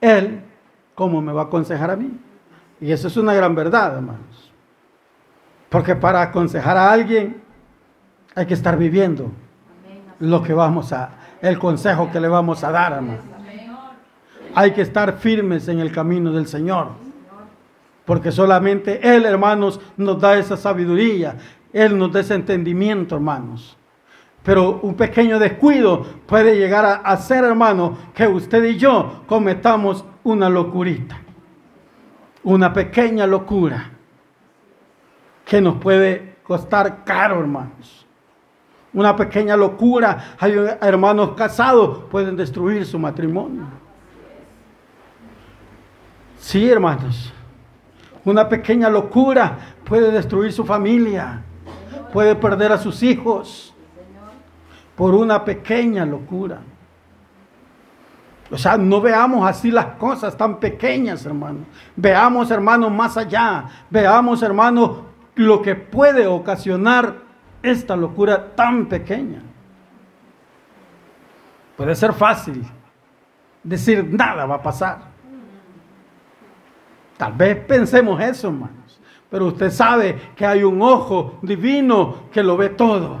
él, 0.00 0.42
¿cómo 0.94 1.20
me 1.20 1.32
va 1.32 1.42
a 1.42 1.44
aconsejar 1.44 1.90
a 1.90 1.96
mí? 1.96 2.18
Y 2.80 2.90
eso 2.90 3.06
es 3.06 3.16
una 3.16 3.34
gran 3.34 3.54
verdad, 3.54 3.94
hermanos. 3.94 4.52
Porque 5.68 5.94
para 5.94 6.22
aconsejar 6.22 6.76
a 6.76 6.90
alguien 6.90 7.42
hay 8.34 8.46
que 8.46 8.54
estar 8.54 8.76
viviendo 8.76 9.30
lo 10.24 10.42
que 10.42 10.54
vamos 10.54 10.92
a, 10.92 11.10
el 11.40 11.58
consejo 11.58 12.10
que 12.10 12.20
le 12.20 12.28
vamos 12.28 12.64
a 12.64 12.70
dar, 12.70 12.94
hermano. 12.94 13.34
Hay 14.54 14.72
que 14.72 14.82
estar 14.82 15.18
firmes 15.18 15.68
en 15.68 15.80
el 15.80 15.90
camino 15.92 16.32
del 16.32 16.46
Señor. 16.46 16.88
Porque 18.04 18.30
solamente 18.30 19.00
Él, 19.02 19.24
hermanos, 19.24 19.80
nos 19.96 20.20
da 20.20 20.36
esa 20.36 20.56
sabiduría. 20.56 21.36
Él 21.72 21.98
nos 21.98 22.12
da 22.12 22.20
ese 22.20 22.34
entendimiento, 22.34 23.16
hermanos. 23.16 23.76
Pero 24.42 24.80
un 24.82 24.94
pequeño 24.94 25.38
descuido 25.38 26.02
puede 26.26 26.56
llegar 26.56 26.84
a 26.84 26.94
hacer, 26.96 27.44
hermano, 27.44 27.96
que 28.14 28.28
usted 28.28 28.62
y 28.64 28.76
yo 28.76 29.24
cometamos 29.26 30.04
una 30.22 30.48
locurita. 30.48 31.18
Una 32.44 32.72
pequeña 32.72 33.26
locura 33.26 33.90
que 35.44 35.60
nos 35.60 35.76
puede 35.76 36.36
costar 36.44 37.04
caro, 37.04 37.40
hermanos 37.40 38.03
una 38.94 39.14
pequeña 39.16 39.56
locura. 39.56 40.36
Hay 40.38 40.54
hermanos 40.80 41.32
casados, 41.36 42.04
pueden 42.10 42.36
destruir 42.36 42.86
su 42.86 42.98
matrimonio. 42.98 43.64
Sí, 46.38 46.70
hermanos. 46.70 47.32
Una 48.24 48.48
pequeña 48.48 48.88
locura 48.88 49.58
puede 49.84 50.10
destruir 50.10 50.52
su 50.52 50.64
familia. 50.64 51.42
Puede 52.12 52.36
perder 52.36 52.72
a 52.72 52.78
sus 52.78 53.02
hijos 53.02 53.74
por 54.96 55.14
una 55.14 55.44
pequeña 55.44 56.06
locura. 56.06 56.60
O 58.50 58.56
sea, 58.56 58.76
no 58.76 59.00
veamos 59.00 59.48
así 59.48 59.70
las 59.70 59.86
cosas 59.96 60.36
tan 60.36 60.60
pequeñas, 60.60 61.26
hermanos. 61.26 61.66
Veamos, 61.96 62.50
hermanos, 62.50 62.92
más 62.92 63.16
allá. 63.16 63.64
Veamos, 63.90 64.42
hermanos, 64.42 64.98
lo 65.34 65.60
que 65.60 65.74
puede 65.74 66.26
ocasionar 66.26 67.23
esta 67.64 67.96
locura 67.96 68.54
tan 68.54 68.86
pequeña. 68.86 69.42
Puede 71.76 71.94
ser 71.94 72.12
fácil 72.12 72.62
decir 73.62 74.06
nada 74.12 74.44
va 74.44 74.56
a 74.56 74.62
pasar. 74.62 74.98
Tal 77.16 77.32
vez 77.32 77.56
pensemos 77.64 78.20
eso, 78.20 78.48
hermanos. 78.48 79.00
Pero 79.30 79.46
usted 79.46 79.70
sabe 79.70 80.32
que 80.36 80.46
hay 80.46 80.62
un 80.62 80.80
ojo 80.82 81.38
divino 81.42 82.28
que 82.30 82.42
lo 82.42 82.56
ve 82.56 82.68
todo. 82.68 83.18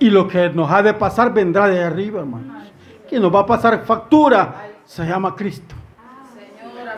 Y 0.00 0.10
lo 0.10 0.26
que 0.26 0.48
nos 0.48 0.70
ha 0.70 0.82
de 0.82 0.94
pasar 0.94 1.32
vendrá 1.32 1.68
de 1.68 1.82
arriba, 1.82 2.20
hermanos. 2.20 2.72
Quien 3.08 3.20
nos 3.20 3.34
va 3.34 3.40
a 3.40 3.46
pasar 3.46 3.84
factura 3.84 4.70
se 4.84 5.04
llama 5.04 5.34
Cristo. 5.34 5.74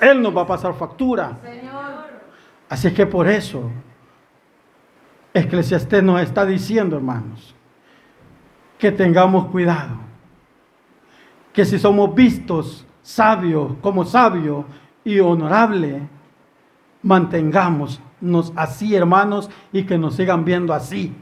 Él 0.01 0.23
nos 0.23 0.35
va 0.35 0.43
a 0.43 0.47
pasar 0.47 0.73
factura. 0.75 1.37
Así 2.69 2.95
que 2.95 3.07
por 3.07 3.29
eso 3.29 3.71
Eclesiastés 5.33 6.03
nos 6.03 6.21
está 6.21 6.45
diciendo, 6.45 6.97
hermanos, 6.97 7.55
que 8.79 8.91
tengamos 8.91 9.47
cuidado. 9.47 9.97
Que 11.53 11.65
si 11.65 11.79
somos 11.79 12.15
vistos 12.15 12.87
sabios, 13.03 13.73
como 13.81 14.05
sabios 14.05 14.65
y 15.05 15.21
honorables, 15.21 16.03
mantengámonos 17.03 18.01
así, 18.57 18.95
hermanos, 18.95 19.51
y 19.73 19.85
que 19.85 19.99
nos 19.99 20.17
sigan 20.17 20.45
viendo 20.45 20.73
así. 20.75 21.15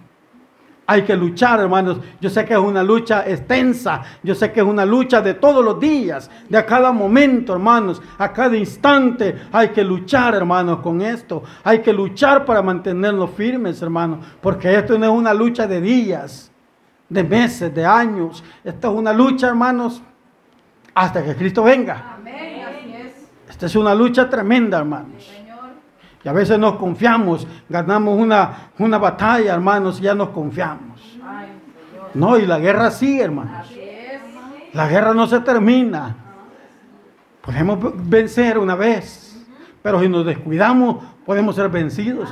Hay 0.91 1.03
que 1.03 1.15
luchar, 1.15 1.61
hermanos. 1.61 1.99
Yo 2.19 2.31
sé 2.31 2.47
que 2.47 2.55
es 2.55 2.59
una 2.59 2.83
lucha 2.83 3.29
extensa. 3.29 4.03
Yo 4.23 4.35
sé 4.35 4.51
que 4.51 4.61
es 4.61 4.67
una 4.67 4.87
lucha 4.87 5.21
de 5.21 5.35
todos 5.35 5.63
los 5.63 5.79
días, 5.79 6.31
de 6.49 6.57
a 6.57 6.65
cada 6.65 6.93
momento, 6.93 7.53
hermanos. 7.53 8.01
A 8.17 8.33
cada 8.33 8.57
instante 8.57 9.37
hay 9.53 9.69
que 9.69 9.85
luchar, 9.85 10.35
hermanos, 10.35 10.81
con 10.81 11.03
esto. 11.03 11.43
Hay 11.63 11.81
que 11.81 11.93
luchar 11.93 12.47
para 12.47 12.63
mantenernos 12.63 13.29
firmes, 13.33 13.83
hermanos. 13.83 14.25
Porque 14.41 14.75
esto 14.75 14.99
no 14.99 15.05
es 15.05 15.13
una 15.13 15.35
lucha 15.35 15.67
de 15.67 15.79
días, 15.79 16.51
de 17.07 17.23
meses, 17.23 17.75
de 17.75 17.85
años. 17.85 18.43
Esta 18.65 18.89
es 18.89 18.95
una 18.95 19.13
lucha, 19.13 19.49
hermanos, 19.49 20.01
hasta 20.95 21.23
que 21.23 21.37
Cristo 21.37 21.65
venga. 21.65 22.15
Amén. 22.15 22.49
Esta 23.47 23.67
es 23.67 23.77
una 23.77 23.95
lucha 23.95 24.31
tremenda, 24.31 24.79
hermanos. 24.79 25.38
A 26.29 26.33
veces 26.33 26.59
nos 26.59 26.77
confiamos, 26.77 27.47
ganamos 27.69 28.19
una, 28.19 28.71
una 28.79 28.99
batalla, 28.99 29.55
hermanos, 29.55 29.99
y 29.99 30.03
ya 30.03 30.15
nos 30.15 30.29
confiamos. 30.29 31.01
No, 32.15 32.37
y 32.37 32.47
la 32.47 32.59
guerra 32.59 32.91
sigue, 32.91 33.23
hermanos. 33.23 33.73
La 34.75 34.89
guerra 34.89 35.15
no 35.15 35.27
se 35.27 35.41
termina. 35.41 36.15
Podemos 37.41 37.79
vencer 38.09 38.59
una 38.59 38.75
vez, 38.75 39.43
pero 39.81 40.01
si 40.01 40.09
nos 40.09 40.27
descuidamos, 40.27 41.03
podemos 41.25 41.57
ser 41.57 41.71
vencidos. 41.71 42.29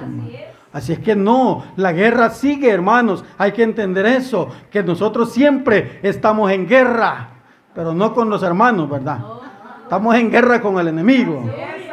Así 0.73 0.93
es 0.93 0.99
que 0.99 1.17
no, 1.17 1.65
la 1.77 1.93
guerra 1.93 2.29
sigue, 2.31 2.69
hermanos. 2.69 3.25
Hay 3.39 3.53
que 3.53 3.63
entender 3.63 4.05
eso, 4.05 4.51
que 4.71 4.83
nosotros 4.83 5.33
siempre 5.33 6.01
estamos 6.03 6.51
en 6.51 6.69
guerra, 6.69 7.29
pero 7.75 7.95
no 7.95 8.13
con 8.13 8.29
los 8.29 8.43
hermanos, 8.43 8.91
¿verdad? 8.91 9.21
Estamos 9.85 10.15
en 10.17 10.31
guerra 10.31 10.61
con 10.61 10.79
el 10.79 10.89
enemigo. 10.89 11.43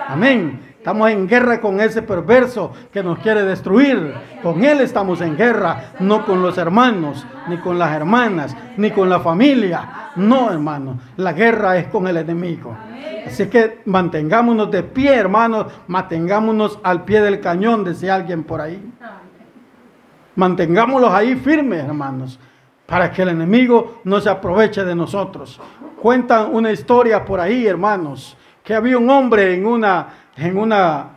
Amén. 0.10 0.60
Estamos 0.84 1.10
en 1.12 1.30
guerra 1.30 1.62
con 1.62 1.80
ese 1.80 2.02
perverso 2.02 2.74
que 2.92 3.02
nos 3.02 3.20
quiere 3.20 3.44
destruir. 3.44 4.16
Con 4.42 4.66
él 4.66 4.82
estamos 4.82 5.22
en 5.22 5.38
guerra, 5.38 5.94
no 6.02 6.26
con 6.26 6.42
los 6.42 6.58
hermanos, 6.58 7.26
ni 7.48 7.56
con 7.56 7.80
las 7.80 7.96
hermanas, 7.96 8.54
ni 8.76 8.92
con 8.92 9.08
la 9.08 9.22
familia. 9.22 10.12
No, 10.18 10.52
hermano. 10.52 11.00
La 11.16 11.32
guerra 11.32 11.78
es 11.78 11.88
con 11.88 12.06
el 12.06 12.18
enemigo. 12.18 12.76
Así 13.26 13.48
que 13.48 13.80
mantengámonos 13.86 14.70
de 14.72 14.84
pie, 14.84 15.16
hermanos. 15.16 15.68
Mantengámonos 15.88 16.78
al 16.84 17.06
pie 17.06 17.22
del 17.22 17.40
cañón, 17.40 17.86
decía 17.86 18.16
alguien 18.16 18.44
por 18.44 18.60
ahí. 18.60 18.92
Mantengámoslos 20.36 21.14
ahí 21.14 21.36
firmes, 21.36 21.86
hermanos, 21.86 22.38
para 22.86 23.10
que 23.10 23.22
el 23.22 23.30
enemigo 23.30 24.02
no 24.04 24.20
se 24.20 24.30
aproveche 24.30 24.84
de 24.84 24.96
nosotros. 24.96 25.62
Cuentan 26.02 26.54
una 26.54 26.74
historia 26.74 27.24
por 27.24 27.40
ahí, 27.40 27.66
hermanos, 27.66 28.36
que 28.62 28.76
había 28.76 28.98
un 28.98 29.10
hombre 29.10 29.54
en 29.54 29.66
una 29.66 30.23
en, 30.36 30.58
una, 30.58 31.10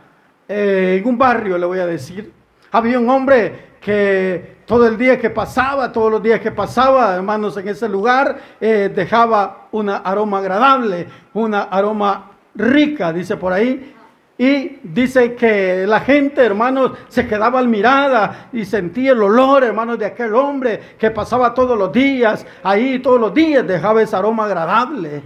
eh, 0.47 0.99
en 1.01 1.07
un 1.07 1.17
barrio, 1.17 1.57
le 1.57 1.65
voy 1.65 1.79
a 1.79 1.85
decir, 1.85 2.31
había 2.71 2.99
un 2.99 3.09
hombre 3.09 3.67
que 3.79 4.57
todo 4.65 4.85
el 4.87 4.97
día 4.97 5.17
que 5.17 5.29
pasaba, 5.29 5.91
todos 5.91 6.11
los 6.11 6.21
días 6.21 6.41
que 6.41 6.51
pasaba, 6.51 7.15
hermanos, 7.15 7.55
en 7.57 7.69
ese 7.69 7.87
lugar, 7.87 8.37
eh, 8.59 8.91
dejaba 8.93 9.67
un 9.71 9.89
aroma 9.89 10.39
agradable, 10.39 11.07
una 11.33 11.63
aroma 11.63 12.31
rica, 12.53 13.13
dice 13.13 13.37
por 13.37 13.53
ahí. 13.53 13.93
Y 14.39 14.79
dice 14.83 15.33
que 15.33 15.85
la 15.87 16.01
gente, 16.01 16.45
hermanos, 16.45 16.91
se 17.07 17.27
quedaba 17.27 17.57
al 17.57 17.67
mirada 17.67 18.49
y 18.53 18.65
sentía 18.65 19.13
el 19.13 19.23
olor, 19.23 19.63
hermanos, 19.63 19.97
de 19.97 20.05
aquel 20.05 20.35
hombre 20.35 20.79
que 20.99 21.09
pasaba 21.09 21.53
todos 21.53 21.77
los 21.77 21.91
días, 21.91 22.45
ahí 22.61 22.99
todos 22.99 23.19
los 23.19 23.33
días 23.33 23.65
dejaba 23.65 24.01
ese 24.01 24.15
aroma 24.15 24.45
agradable. 24.45 25.23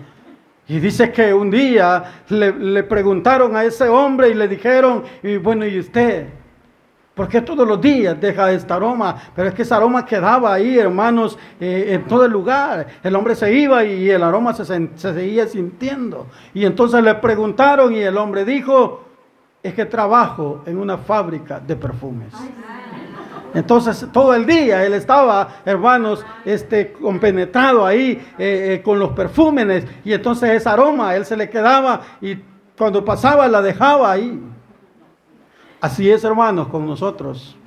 Y 0.72 0.80
dice 0.80 1.12
que 1.12 1.34
un 1.34 1.52
día 1.52 2.24
le, 2.30 2.84
preguntaron 2.84 3.58
a 3.58 3.66
ese 3.66 3.90
hombre 3.90 4.30
y 4.30 4.34
le 4.34 4.48
dijeron, 4.48 5.04
y 5.22 5.36
bueno, 5.36 5.66
¿y 5.66 5.78
usted? 5.78 6.28
¿Por 7.14 7.28
qué 7.28 7.42
todos 7.42 7.68
los 7.68 7.82
días 7.82 8.18
deja 8.22 8.50
este 8.54 8.72
aroma? 8.72 9.18
Pero 9.36 9.50
es 9.50 9.54
que 9.54 9.64
ese 9.64 9.74
aroma 9.74 10.06
quedaba 10.06 10.54
ahí, 10.54 10.80
hermanos, 10.80 11.38
eh, 11.60 11.88
en 11.90 12.06
todo 12.06 12.24
el 12.24 12.32
lugar. 12.32 12.88
El 13.04 13.14
hombre 13.18 13.36
se 13.36 13.52
iba 13.52 13.84
y 13.84 14.10
el 14.10 14.24
aroma 14.24 14.54
se, 14.54 14.64
se 14.64 15.14
seguía 15.14 15.46
sintiendo. 15.46 16.28
Y 16.54 16.64
entonces 16.64 17.04
le 17.04 17.16
preguntaron 17.16 17.94
y 17.94 18.00
el 18.00 18.16
hombre 18.16 18.46
dijo, 18.46 19.04
es 19.62 19.74
que 19.74 19.84
trabajo 19.84 20.64
en 20.66 20.78
una 20.78 20.98
fábrica 20.98 21.60
de 21.60 21.76
perfumes. 21.76 22.34
Entonces 23.54 24.08
todo 24.12 24.34
el 24.34 24.46
día 24.46 24.86
él 24.86 24.94
estaba, 24.94 25.62
hermanos, 25.66 26.26
este, 26.46 26.94
compenetrado 26.94 27.86
ahí 27.86 28.12
eh, 28.38 28.76
eh, 28.76 28.82
con 28.84 29.00
los 29.00 29.12
perfúmenes 29.12 29.86
y 30.06 30.14
entonces 30.14 30.52
ese 30.52 30.70
aroma 30.70 31.16
él 31.16 31.26
se 31.26 31.36
le 31.36 31.50
quedaba 31.50 32.02
y 32.22 32.38
cuando 32.78 33.04
pasaba 33.04 33.48
la 33.48 33.62
dejaba 33.62 34.12
ahí. 34.12 34.40
Así 35.82 36.10
es, 36.10 36.24
hermanos, 36.24 36.68
con 36.68 36.86
nosotros. 36.86 37.58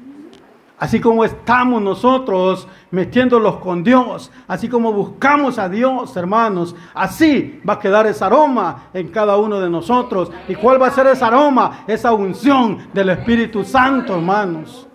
Así 0.79 1.01
como 1.01 1.25
estamos 1.25 1.81
nosotros 1.81 2.67
metiéndolos 2.91 3.57
con 3.57 3.85
Dios, 3.85 4.31
así 4.49 4.69
como 4.69 4.93
buscamos 4.93 5.59
a 5.59 5.69
Dios, 5.69 6.17
hermanos, 6.17 6.75
así 6.95 7.61
va 7.69 7.75
a 7.75 7.79
quedar 7.79 8.07
ese 8.07 8.25
aroma 8.25 8.89
en 8.93 9.09
cada 9.09 9.37
uno 9.37 9.61
de 9.61 9.71
nosotros. 9.71 10.33
¿Y 10.49 10.55
cuál 10.57 10.83
va 10.83 10.89
a 10.89 10.91
ser 10.91 11.07
ese 11.07 11.25
aroma? 11.25 11.85
Esa 11.87 12.13
unción 12.13 12.89
del 12.93 13.11
Espíritu 13.11 13.65
Santo, 13.65 14.15
hermanos. 14.15 14.89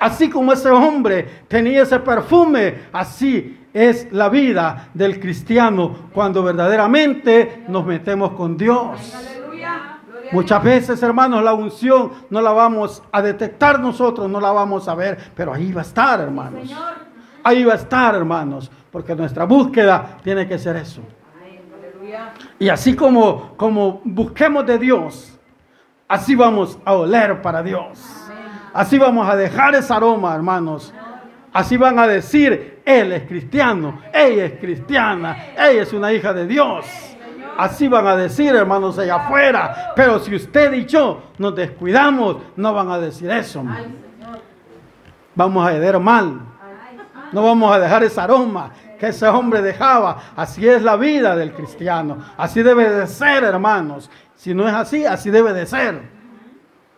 Así 0.00 0.28
como 0.28 0.52
ese 0.52 0.70
hombre 0.70 1.44
tenía 1.48 1.82
ese 1.82 1.98
perfume, 2.00 2.86
así 2.92 3.66
es 3.72 4.12
la 4.12 4.28
vida 4.28 4.88
del 4.94 5.20
cristiano 5.20 6.08
cuando 6.12 6.42
verdaderamente 6.42 7.64
nos 7.68 7.84
metemos 7.84 8.32
con 8.32 8.56
Dios. 8.56 9.14
Muchas 10.32 10.62
veces, 10.62 11.02
hermanos, 11.02 11.42
la 11.42 11.54
unción 11.54 12.10
no 12.30 12.40
la 12.40 12.52
vamos 12.52 13.02
a 13.12 13.22
detectar 13.22 13.78
nosotros, 13.78 14.28
no 14.28 14.40
la 14.40 14.50
vamos 14.50 14.88
a 14.88 14.94
ver, 14.94 15.18
pero 15.34 15.52
ahí 15.52 15.72
va 15.72 15.82
a 15.82 15.84
estar, 15.84 16.20
hermanos. 16.20 16.74
Ahí 17.44 17.64
va 17.64 17.74
a 17.74 17.76
estar, 17.76 18.14
hermanos, 18.14 18.70
porque 18.90 19.14
nuestra 19.14 19.44
búsqueda 19.44 20.18
tiene 20.22 20.48
que 20.48 20.58
ser 20.58 20.76
eso. 20.76 21.02
Y 22.58 22.68
así 22.68 22.96
como, 22.96 23.56
como 23.56 24.00
busquemos 24.04 24.66
de 24.66 24.78
Dios, 24.78 25.38
así 26.08 26.34
vamos 26.34 26.78
a 26.84 26.94
oler 26.94 27.40
para 27.42 27.62
Dios. 27.62 28.25
Así 28.76 28.98
vamos 28.98 29.26
a 29.26 29.34
dejar 29.34 29.74
ese 29.74 29.90
aroma, 29.90 30.34
hermanos. 30.34 30.92
Así 31.50 31.78
van 31.78 31.98
a 31.98 32.06
decir, 32.06 32.82
él 32.84 33.10
es 33.10 33.26
cristiano, 33.26 34.02
ella 34.12 34.44
es 34.44 34.60
cristiana, 34.60 35.34
ella 35.54 35.80
es 35.80 35.94
una 35.94 36.12
hija 36.12 36.34
de 36.34 36.46
Dios. 36.46 36.84
Así 37.56 37.88
van 37.88 38.06
a 38.06 38.14
decir, 38.14 38.54
hermanos, 38.54 38.98
allá 38.98 39.14
afuera. 39.14 39.94
Pero 39.96 40.18
si 40.18 40.34
usted 40.34 40.74
y 40.74 40.84
yo 40.84 41.22
nos 41.38 41.56
descuidamos, 41.56 42.36
no 42.56 42.74
van 42.74 42.90
a 42.90 42.98
decir 42.98 43.30
eso. 43.30 43.64
Vamos 45.34 45.66
a 45.66 45.72
heredar 45.72 45.98
mal. 45.98 46.38
No 47.32 47.42
vamos 47.42 47.74
a 47.74 47.78
dejar 47.78 48.04
ese 48.04 48.20
aroma 48.20 48.72
que 48.98 49.06
ese 49.06 49.26
hombre 49.26 49.62
dejaba. 49.62 50.18
Así 50.36 50.68
es 50.68 50.82
la 50.82 50.96
vida 50.96 51.34
del 51.34 51.54
cristiano. 51.54 52.18
Así 52.36 52.62
debe 52.62 52.90
de 52.90 53.06
ser, 53.06 53.42
hermanos. 53.42 54.10
Si 54.34 54.52
no 54.52 54.68
es 54.68 54.74
así, 54.74 55.06
así 55.06 55.30
debe 55.30 55.54
de 55.54 55.64
ser. 55.64 56.15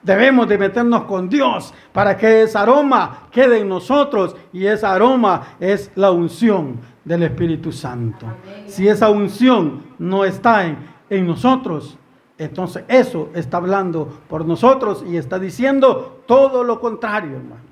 Debemos 0.03 0.49
de 0.49 0.59
meternos 0.59 1.05
con 1.05 1.29
Dios 1.29 1.75
para 1.93 2.17
que 2.17 2.43
ese 2.43 2.57
aroma 2.57 3.29
quede 3.31 3.59
en 3.59 3.69
nosotros 3.69 4.37
y 4.53 4.67
ese 4.67 4.87
aroma 4.87 5.57
es 5.59 5.91
la 5.97 6.11
unción 6.13 6.81
del 7.05 7.25
Espíritu 7.25 7.73
Santo. 7.73 8.27
Si 8.67 8.87
esa 8.87 9.11
unción 9.11 9.83
no 9.99 10.25
está 10.25 10.67
en, 10.67 10.79
en 11.11 11.27
nosotros, 11.27 11.99
entonces 12.39 12.85
eso 12.87 13.31
está 13.35 13.57
hablando 13.57 14.21
por 14.29 14.47
nosotros 14.47 15.05
y 15.07 15.17
está 15.17 15.39
diciendo 15.39 16.23
todo 16.27 16.63
lo 16.63 16.79
contrario, 16.79 17.37
hermanos. 17.37 17.67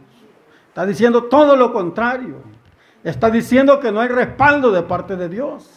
Está 0.68 0.84
diciendo 0.84 1.24
todo 1.24 1.56
lo 1.56 1.72
contrario. 1.72 2.36
Está 3.02 3.30
diciendo 3.30 3.80
que 3.80 3.92
no 3.92 4.00
hay 4.00 4.08
respaldo 4.08 4.72
de 4.72 4.82
parte 4.82 5.16
de 5.16 5.28
Dios. 5.28 5.70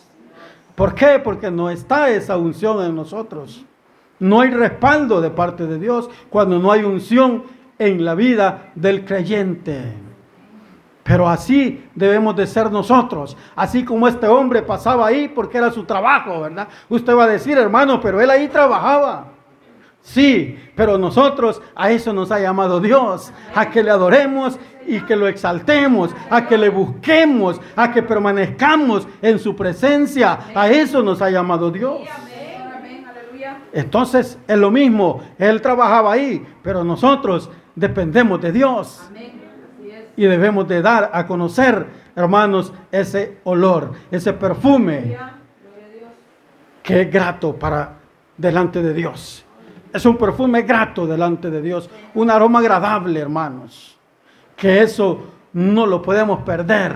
¿Por 0.75 0.95
qué? 0.95 1.19
Porque 1.23 1.51
no 1.51 1.69
está 1.69 2.09
esa 2.09 2.35
unción 2.35 2.83
en 2.83 2.95
nosotros. 2.95 3.65
No 4.19 4.41
hay 4.41 4.49
respaldo 4.51 5.21
de 5.21 5.29
parte 5.29 5.65
de 5.65 5.79
Dios 5.79 6.09
cuando 6.29 6.59
no 6.59 6.71
hay 6.71 6.83
unción 6.83 7.43
en 7.77 8.03
la 8.03 8.15
vida 8.15 8.71
del 8.75 9.05
creyente. 9.05 9.93
Pero 11.03 11.27
así 11.27 11.85
debemos 11.95 12.35
de 12.35 12.45
ser 12.45 12.71
nosotros. 12.71 13.35
Así 13.55 13.83
como 13.83 14.07
este 14.07 14.27
hombre 14.27 14.61
pasaba 14.61 15.07
ahí 15.07 15.27
porque 15.27 15.57
era 15.57 15.71
su 15.71 15.83
trabajo, 15.83 16.41
¿verdad? 16.41 16.67
Usted 16.87 17.15
va 17.15 17.23
a 17.23 17.27
decir, 17.27 17.57
hermano, 17.57 17.99
pero 17.99 18.21
él 18.21 18.29
ahí 18.29 18.47
trabajaba. 18.47 19.27
Sí, 20.01 20.57
pero 20.75 20.97
nosotros 20.97 21.61
a 21.75 21.91
eso 21.91 22.13
nos 22.13 22.31
ha 22.31 22.39
llamado 22.39 22.79
Dios, 22.79 23.33
a 23.53 23.69
que 23.69 23.83
le 23.83 23.91
adoremos 23.91 24.57
y 24.87 25.01
que 25.01 25.15
lo 25.15 25.27
exaltemos, 25.27 26.11
a 26.29 26.47
que 26.47 26.57
le 26.57 26.69
busquemos, 26.69 27.59
a 27.75 27.91
que 27.91 28.01
permanezcamos 28.01 29.07
en 29.21 29.39
su 29.39 29.55
presencia. 29.55 30.39
A 30.55 30.69
eso 30.69 31.03
nos 31.03 31.21
ha 31.21 31.29
llamado 31.29 31.69
Dios. 31.71 32.01
Entonces 33.73 34.39
es 34.47 34.57
lo 34.57 34.71
mismo, 34.71 35.21
él 35.37 35.61
trabajaba 35.61 36.13
ahí, 36.13 36.45
pero 36.61 36.83
nosotros 36.83 37.49
dependemos 37.75 38.41
de 38.41 38.51
Dios. 38.51 39.09
Y 40.15 40.25
debemos 40.25 40.67
de 40.67 40.81
dar 40.81 41.11
a 41.13 41.25
conocer, 41.25 41.85
hermanos, 42.15 42.73
ese 42.91 43.37
olor, 43.43 43.93
ese 44.11 44.33
perfume 44.33 45.17
que 46.83 47.01
es 47.01 47.11
grato 47.11 47.55
para 47.55 47.93
delante 48.35 48.81
de 48.81 48.93
Dios. 48.93 49.45
Es 49.93 50.05
un 50.05 50.17
perfume 50.17 50.63
grato 50.63 51.07
delante 51.07 51.49
de 51.49 51.61
Dios, 51.61 51.89
un 52.13 52.29
aroma 52.29 52.59
agradable, 52.59 53.19
hermanos. 53.19 53.97
Que 54.55 54.81
eso 54.81 55.21
no 55.53 55.85
lo 55.85 56.01
podemos 56.01 56.41
perder. 56.41 56.95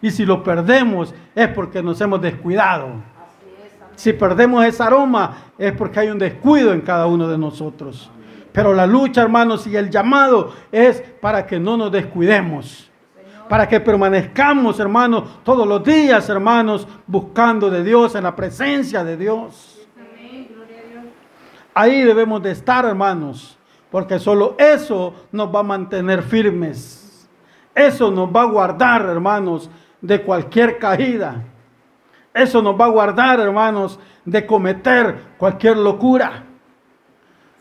Y 0.00 0.10
si 0.10 0.24
lo 0.24 0.42
perdemos 0.42 1.14
es 1.34 1.48
porque 1.48 1.82
nos 1.82 2.00
hemos 2.00 2.20
descuidado. 2.20 2.90
Si 3.98 4.12
perdemos 4.12 4.64
ese 4.64 4.80
aroma 4.80 5.38
es 5.58 5.72
porque 5.72 5.98
hay 5.98 6.08
un 6.08 6.20
descuido 6.20 6.72
en 6.72 6.82
cada 6.82 7.06
uno 7.06 7.26
de 7.26 7.36
nosotros. 7.36 8.08
Pero 8.52 8.72
la 8.72 8.86
lucha, 8.86 9.22
hermanos, 9.22 9.66
y 9.66 9.74
el 9.74 9.90
llamado 9.90 10.52
es 10.70 11.02
para 11.20 11.44
que 11.44 11.58
no 11.58 11.76
nos 11.76 11.90
descuidemos. 11.90 12.88
Para 13.48 13.66
que 13.66 13.80
permanezcamos, 13.80 14.78
hermanos, 14.78 15.24
todos 15.42 15.66
los 15.66 15.82
días, 15.82 16.28
hermanos, 16.28 16.86
buscando 17.08 17.70
de 17.70 17.82
Dios, 17.82 18.14
en 18.14 18.22
la 18.22 18.36
presencia 18.36 19.02
de 19.02 19.16
Dios. 19.16 19.84
Ahí 21.74 22.02
debemos 22.02 22.40
de 22.40 22.52
estar, 22.52 22.84
hermanos, 22.84 23.58
porque 23.90 24.20
solo 24.20 24.54
eso 24.58 25.12
nos 25.32 25.52
va 25.52 25.58
a 25.58 25.64
mantener 25.64 26.22
firmes. 26.22 27.28
Eso 27.74 28.12
nos 28.12 28.28
va 28.28 28.42
a 28.42 28.46
guardar, 28.46 29.06
hermanos, 29.06 29.68
de 30.00 30.22
cualquier 30.22 30.78
caída. 30.78 31.42
Eso 32.38 32.62
nos 32.62 32.80
va 32.80 32.84
a 32.84 32.90
guardar, 32.90 33.40
hermanos, 33.40 33.98
de 34.24 34.46
cometer 34.46 35.34
cualquier 35.36 35.76
locura. 35.76 36.44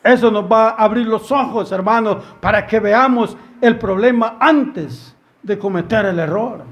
Eso 0.03 0.29
nos 0.29 0.43
va 0.45 0.69
a 0.69 0.83
abrir 0.83 1.07
los 1.07 1.31
ojos, 1.31 1.71
hermanos, 1.71 2.23
para 2.39 2.65
que 2.67 2.79
veamos 2.79 3.35
el 3.59 3.77
problema 3.79 4.37
antes 4.39 5.15
de 5.41 5.57
cometer 5.57 6.05
el 6.05 6.19
error. 6.19 6.63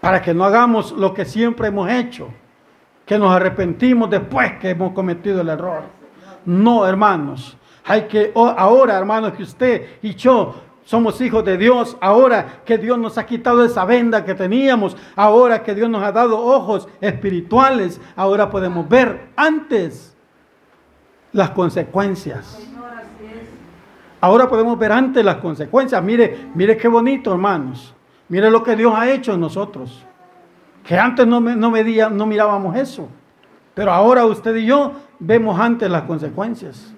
Para 0.00 0.22
que 0.22 0.32
no 0.32 0.44
hagamos 0.44 0.92
lo 0.92 1.12
que 1.12 1.24
siempre 1.24 1.68
hemos 1.68 1.90
hecho, 1.90 2.28
que 3.04 3.18
nos 3.18 3.30
arrepentimos 3.30 4.08
después 4.08 4.58
que 4.58 4.70
hemos 4.70 4.92
cometido 4.92 5.42
el 5.42 5.50
error. 5.50 5.82
No, 6.46 6.86
hermanos. 6.86 7.56
Hay 7.84 8.02
que 8.02 8.32
ahora, 8.34 8.96
hermanos, 8.96 9.32
que 9.32 9.42
usted 9.42 9.98
y 10.02 10.14
yo 10.14 10.54
somos 10.88 11.20
hijos 11.20 11.44
de 11.44 11.58
Dios, 11.58 11.98
ahora 12.00 12.62
que 12.64 12.78
Dios 12.78 12.98
nos 12.98 13.18
ha 13.18 13.26
quitado 13.26 13.62
esa 13.62 13.84
venda 13.84 14.24
que 14.24 14.34
teníamos, 14.34 14.96
ahora 15.16 15.62
que 15.62 15.74
Dios 15.74 15.90
nos 15.90 16.02
ha 16.02 16.12
dado 16.12 16.42
ojos 16.42 16.88
espirituales, 17.02 18.00
ahora 18.16 18.48
podemos 18.48 18.88
ver 18.88 19.28
antes 19.36 20.16
las 21.30 21.50
consecuencias. 21.50 22.66
Ahora 24.18 24.48
podemos 24.48 24.78
ver 24.78 24.90
antes 24.92 25.22
las 25.22 25.36
consecuencias. 25.36 26.02
Mire, 26.02 26.46
mire 26.54 26.74
qué 26.78 26.88
bonito, 26.88 27.32
hermanos. 27.32 27.94
Mire 28.30 28.50
lo 28.50 28.62
que 28.62 28.74
Dios 28.74 28.94
ha 28.96 29.10
hecho 29.10 29.34
en 29.34 29.40
nosotros. 29.40 30.06
Que 30.84 30.98
antes 30.98 31.26
no, 31.26 31.38
no, 31.38 31.70
no 32.10 32.26
mirábamos 32.26 32.76
eso. 32.76 33.10
Pero 33.74 33.92
ahora 33.92 34.24
usted 34.24 34.56
y 34.56 34.64
yo 34.64 34.92
vemos 35.18 35.60
antes 35.60 35.90
las 35.90 36.04
consecuencias. 36.04 36.94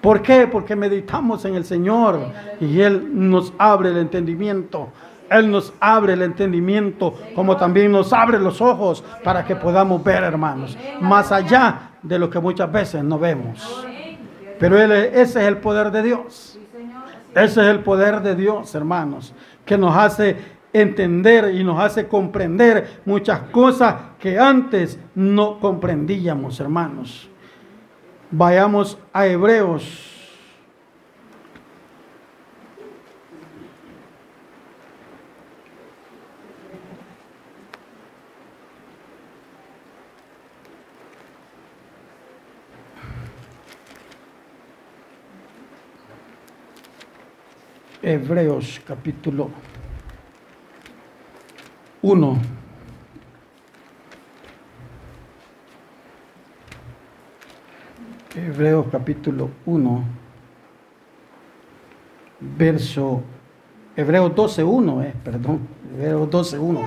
¿Por 0.00 0.22
qué? 0.22 0.46
Porque 0.46 0.76
meditamos 0.76 1.44
en 1.44 1.54
el 1.54 1.64
Señor 1.64 2.20
y 2.60 2.80
Él 2.80 3.08
nos 3.12 3.52
abre 3.58 3.90
el 3.90 3.98
entendimiento. 3.98 4.88
Él 5.30 5.50
nos 5.50 5.72
abre 5.80 6.12
el 6.12 6.22
entendimiento, 6.22 7.14
como 7.34 7.56
también 7.56 7.90
nos 7.90 8.12
abre 8.12 8.38
los 8.38 8.60
ojos 8.60 9.02
para 9.24 9.44
que 9.44 9.56
podamos 9.56 10.04
ver, 10.04 10.22
hermanos, 10.22 10.76
más 11.00 11.32
allá 11.32 11.92
de 12.02 12.18
lo 12.18 12.28
que 12.28 12.38
muchas 12.38 12.70
veces 12.70 13.02
no 13.02 13.18
vemos. 13.18 13.86
Pero 14.58 14.78
ese 14.78 15.22
es 15.22 15.36
el 15.36 15.56
poder 15.56 15.90
de 15.90 16.02
Dios. 16.02 16.58
Ese 17.34 17.62
es 17.62 17.66
el 17.66 17.80
poder 17.80 18.20
de 18.22 18.36
Dios, 18.36 18.74
hermanos, 18.74 19.34
que 19.64 19.76
nos 19.76 19.96
hace 19.96 20.36
entender 20.72 21.54
y 21.54 21.64
nos 21.64 21.80
hace 21.80 22.06
comprender 22.06 23.00
muchas 23.04 23.40
cosas 23.50 23.94
que 24.18 24.38
antes 24.38 24.98
no 25.14 25.58
comprendíamos, 25.58 26.60
hermanos. 26.60 27.28
Vayamos 28.36 28.98
a 29.12 29.28
Hebreos 29.28 30.10
Hebreos 48.02 48.80
capítulo 48.84 49.48
1. 52.02 52.63
Hebreos 58.36 58.86
capítulo 58.90 59.48
1, 59.64 60.04
verso, 62.58 63.22
Hebreos 63.94 64.32
12.1, 64.32 65.04
eh, 65.04 65.14
perdón, 65.22 65.60
Hebreos 65.94 66.28
12.1. 66.30 66.80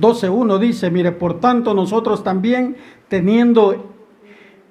12.1 0.00 0.58
dice, 0.58 0.90
mire, 0.90 1.12
por 1.12 1.38
tanto 1.38 1.74
nosotros 1.74 2.24
también, 2.24 2.76
teniendo 3.06 3.94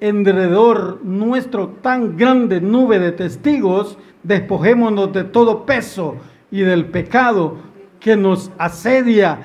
enrededor 0.02 1.00
nuestro 1.04 1.70
tan 1.82 2.17
grande 2.17 2.60
nube 2.60 3.00
de 3.00 3.13
testigos, 3.13 3.98
despojémonos 4.24 5.13
de 5.13 5.24
todo 5.24 5.65
peso 5.65 6.17
y 6.52 6.62
del 6.62 6.88
pecado 6.88 7.56
que 8.02 8.17
nos 8.17 8.52
asedia 8.58 9.39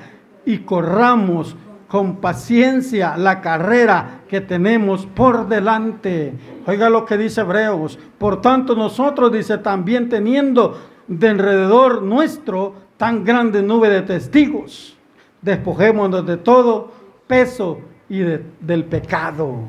y 0.45 0.59
corramos 0.59 1.55
con 1.93 2.15
paciencia 2.15 3.17
la 3.17 3.39
carrera 3.39 4.21
que 4.27 4.41
tenemos 4.41 5.05
por 5.05 5.47
delante. 5.47 6.33
Oiga 6.65 6.89
lo 6.89 7.05
que 7.05 7.19
dice 7.19 7.41
Hebreos. 7.41 7.99
Por 8.17 8.41
tanto 8.41 8.73
nosotros, 8.73 9.31
dice, 9.31 9.59
también 9.59 10.09
teniendo 10.09 10.75
de 11.07 11.29
alrededor 11.29 12.01
nuestro 12.01 12.73
tan 12.97 13.23
grande 13.23 13.61
nube 13.61 13.91
de 13.91 14.01
testigos, 14.01 14.97
despojémonos 15.43 16.25
de 16.25 16.37
todo 16.37 16.89
peso 17.27 17.77
y 18.09 18.21
del 18.21 18.85
pecado. 18.85 19.59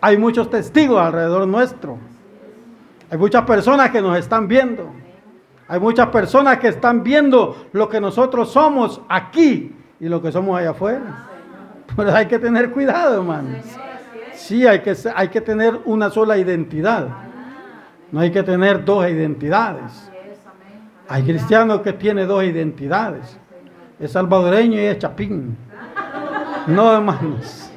Hay 0.00 0.18
muchos 0.18 0.48
testigos 0.48 1.00
alrededor 1.00 1.48
nuestro. 1.48 1.98
Hay 3.10 3.18
muchas 3.18 3.42
personas 3.42 3.90
que 3.90 4.00
nos 4.00 4.16
están 4.16 4.46
viendo. 4.46 4.92
Hay 5.66 5.80
muchas 5.80 6.10
personas 6.10 6.58
que 6.58 6.68
están 6.68 7.02
viendo 7.02 7.66
lo 7.72 7.88
que 7.88 8.00
nosotros 8.00 8.52
somos 8.52 9.00
aquí 9.08 9.74
y 9.98 10.08
lo 10.08 10.22
que 10.22 10.30
somos 10.30 10.60
allá 10.60 10.70
afuera. 10.70 11.32
Pero 11.96 12.14
hay 12.14 12.26
que 12.26 12.38
tener 12.38 12.70
cuidado, 12.70 13.20
hermanos. 13.20 13.64
Sí, 14.34 14.66
hay 14.66 14.80
que, 14.80 14.94
hay 15.14 15.28
que 15.28 15.40
tener 15.40 15.80
una 15.86 16.10
sola 16.10 16.36
identidad. 16.36 17.08
No 18.12 18.20
hay 18.20 18.30
que 18.30 18.42
tener 18.42 18.84
dos 18.84 19.08
identidades. 19.08 20.10
Hay 21.08 21.22
cristianos 21.22 21.80
que 21.80 21.92
tienen 21.92 22.28
dos 22.28 22.44
identidades. 22.44 23.38
Es 23.98 24.12
salvadoreño 24.12 24.78
y 24.78 24.84
es 24.84 24.98
chapín. 24.98 25.56
No, 26.66 26.92
hermanos. 26.92 27.70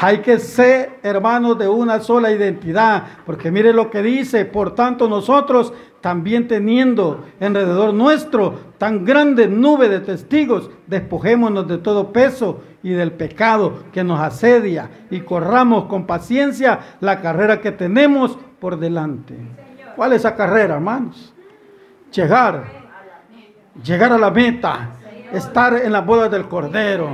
Hay 0.00 0.18
que 0.18 0.38
ser 0.38 1.00
hermanos 1.02 1.58
de 1.58 1.66
una 1.66 1.98
sola 1.98 2.30
identidad, 2.30 3.04
porque 3.26 3.50
mire 3.50 3.72
lo 3.72 3.90
que 3.90 4.00
dice, 4.00 4.44
por 4.44 4.74
tanto 4.74 5.08
nosotros 5.08 5.72
también 6.00 6.46
teniendo 6.46 7.24
alrededor 7.40 7.92
nuestro 7.92 8.54
tan 8.78 9.04
grande 9.04 9.48
nube 9.48 9.88
de 9.88 9.98
testigos, 9.98 10.70
despojémonos 10.86 11.66
de 11.66 11.78
todo 11.78 12.12
peso 12.12 12.60
y 12.82 12.90
del 12.90 13.12
pecado 13.12 13.84
que 13.92 14.04
nos 14.04 14.20
asedia 14.20 14.88
y 15.10 15.20
corramos 15.20 15.84
con 15.84 16.06
paciencia 16.06 16.78
la 17.00 17.20
carrera 17.20 17.60
que 17.60 17.72
tenemos 17.72 18.38
por 18.60 18.78
delante. 18.78 19.36
¿Cuál 19.96 20.12
es 20.12 20.20
esa 20.20 20.34
carrera, 20.34 20.74
hermanos? 20.74 21.34
Llegar, 22.12 22.64
llegar 23.82 24.12
a 24.12 24.18
la 24.18 24.30
meta, 24.30 24.90
estar 25.32 25.74
en 25.74 25.92
las 25.92 26.06
bodas 26.06 26.30
del 26.30 26.48
Cordero 26.48 27.08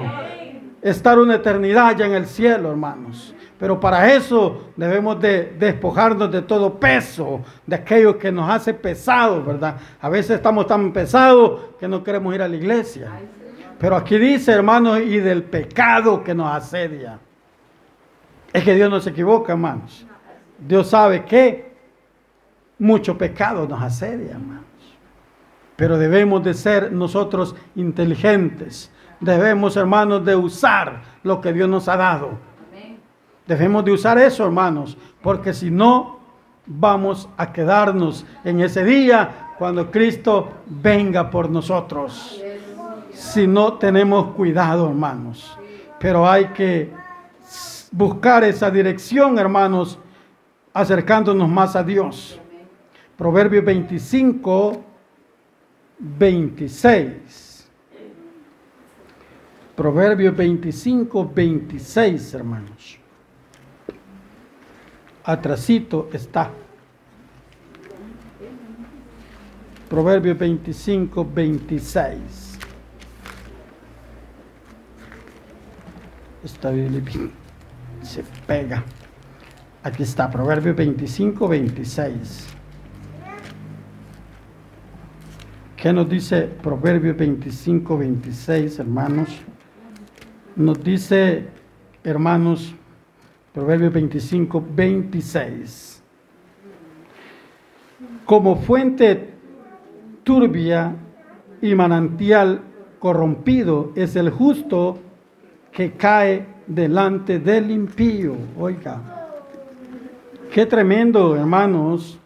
estar 0.84 1.18
una 1.18 1.36
eternidad 1.36 1.96
ya 1.96 2.04
en 2.04 2.12
el 2.12 2.26
cielo, 2.26 2.70
hermanos. 2.70 3.34
Pero 3.58 3.80
para 3.80 4.12
eso 4.12 4.72
debemos 4.76 5.18
de 5.18 5.54
despojarnos 5.58 6.30
de 6.30 6.42
todo 6.42 6.78
peso, 6.78 7.40
de 7.66 7.76
aquello 7.76 8.18
que 8.18 8.30
nos 8.30 8.50
hace 8.50 8.74
pesados, 8.74 9.46
¿verdad? 9.46 9.76
A 9.98 10.10
veces 10.10 10.36
estamos 10.36 10.66
tan 10.66 10.92
pesados 10.92 11.60
que 11.80 11.88
no 11.88 12.04
queremos 12.04 12.34
ir 12.34 12.42
a 12.42 12.48
la 12.48 12.56
iglesia. 12.56 13.12
Pero 13.84 13.96
aquí 13.96 14.16
dice, 14.16 14.50
hermanos, 14.50 14.98
y 15.00 15.18
del 15.18 15.42
pecado 15.42 16.24
que 16.24 16.34
nos 16.34 16.50
asedia. 16.50 17.18
Es 18.50 18.64
que 18.64 18.74
Dios 18.74 18.88
no 18.88 18.98
se 18.98 19.10
equivoca, 19.10 19.52
hermanos. 19.52 20.06
Dios 20.58 20.88
sabe 20.88 21.26
que 21.26 21.70
mucho 22.78 23.18
pecado 23.18 23.68
nos 23.68 23.82
asedia, 23.82 24.30
hermanos. 24.30 24.64
Pero 25.76 25.98
debemos 25.98 26.42
de 26.42 26.54
ser 26.54 26.92
nosotros 26.92 27.54
inteligentes 27.74 28.90
debemos, 29.20 29.76
hermanos, 29.76 30.24
de 30.24 30.34
usar 30.34 31.02
lo 31.22 31.42
que 31.42 31.52
Dios 31.52 31.68
nos 31.68 31.86
ha 31.86 31.98
dado. 31.98 32.38
Debemos 33.46 33.84
de 33.84 33.92
usar 33.92 34.16
eso, 34.16 34.46
hermanos, 34.46 34.96
porque 35.20 35.52
si 35.52 35.70
no, 35.70 36.20
vamos 36.64 37.28
a 37.36 37.52
quedarnos 37.52 38.24
en 38.44 38.62
ese 38.62 38.82
día 38.82 39.52
cuando 39.58 39.90
Cristo 39.90 40.48
venga 40.64 41.28
por 41.28 41.50
nosotros. 41.50 42.43
Si 43.14 43.46
no 43.46 43.74
tenemos 43.74 44.34
cuidado, 44.34 44.88
hermanos. 44.88 45.58
Pero 45.98 46.28
hay 46.28 46.46
que 46.48 46.92
buscar 47.90 48.44
esa 48.44 48.70
dirección, 48.70 49.38
hermanos, 49.38 49.98
acercándonos 50.72 51.48
más 51.48 51.76
a 51.76 51.82
Dios. 51.82 52.40
Proverbios 53.16 53.64
25, 53.64 54.84
26. 55.98 57.70
Proverbios 59.76 60.36
25, 60.36 61.30
26, 61.34 62.34
hermanos. 62.34 62.98
Atrasito 65.24 66.08
está. 66.12 66.50
Proverbios 69.88 70.36
25, 70.36 71.24
26. 71.32 72.43
Está 76.44 76.70
bien, 76.70 77.02
se 78.02 78.22
pega. 78.46 78.84
Aquí 79.82 80.02
está, 80.02 80.30
Proverbios 80.30 80.76
25, 80.76 81.48
26. 81.48 82.48
¿Qué 85.76 85.92
nos 85.92 86.08
dice 86.08 86.42
Proverbios 86.42 87.16
25, 87.16 87.98
26, 87.98 88.78
hermanos? 88.78 89.28
Nos 90.56 90.82
dice, 90.84 91.48
hermanos, 92.02 92.74
Proverbios 93.52 93.92
25, 93.92 94.64
26. 94.74 95.94
como 98.24 98.56
fuente 98.56 99.34
turbia 100.22 100.96
y 101.60 101.74
manantial 101.74 102.62
corrompido 102.98 103.92
es 103.96 104.16
el 104.16 104.30
justo 104.30 104.98
que 105.74 105.92
cae 105.92 106.46
delante 106.68 107.40
del 107.40 107.70
impío. 107.70 108.36
Oiga, 108.58 109.00
qué 110.52 110.66
tremendo, 110.66 111.34
hermanos, 111.36 112.18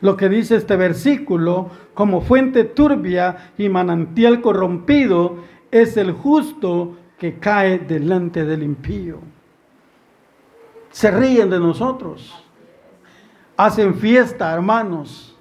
lo 0.00 0.16
que 0.16 0.30
dice 0.30 0.56
este 0.56 0.76
versículo, 0.76 1.70
como 1.92 2.22
fuente 2.22 2.64
turbia 2.64 3.52
y 3.58 3.68
manantial 3.68 4.40
corrompido 4.40 5.36
es 5.70 5.96
el 5.98 6.12
justo 6.12 6.96
que 7.18 7.38
cae 7.38 7.78
delante 7.78 8.46
del 8.46 8.62
impío. 8.62 9.18
Se 10.90 11.10
ríen 11.10 11.50
de 11.50 11.60
nosotros, 11.60 12.42
hacen 13.58 13.94
fiesta, 13.94 14.52
hermanos, 14.52 15.36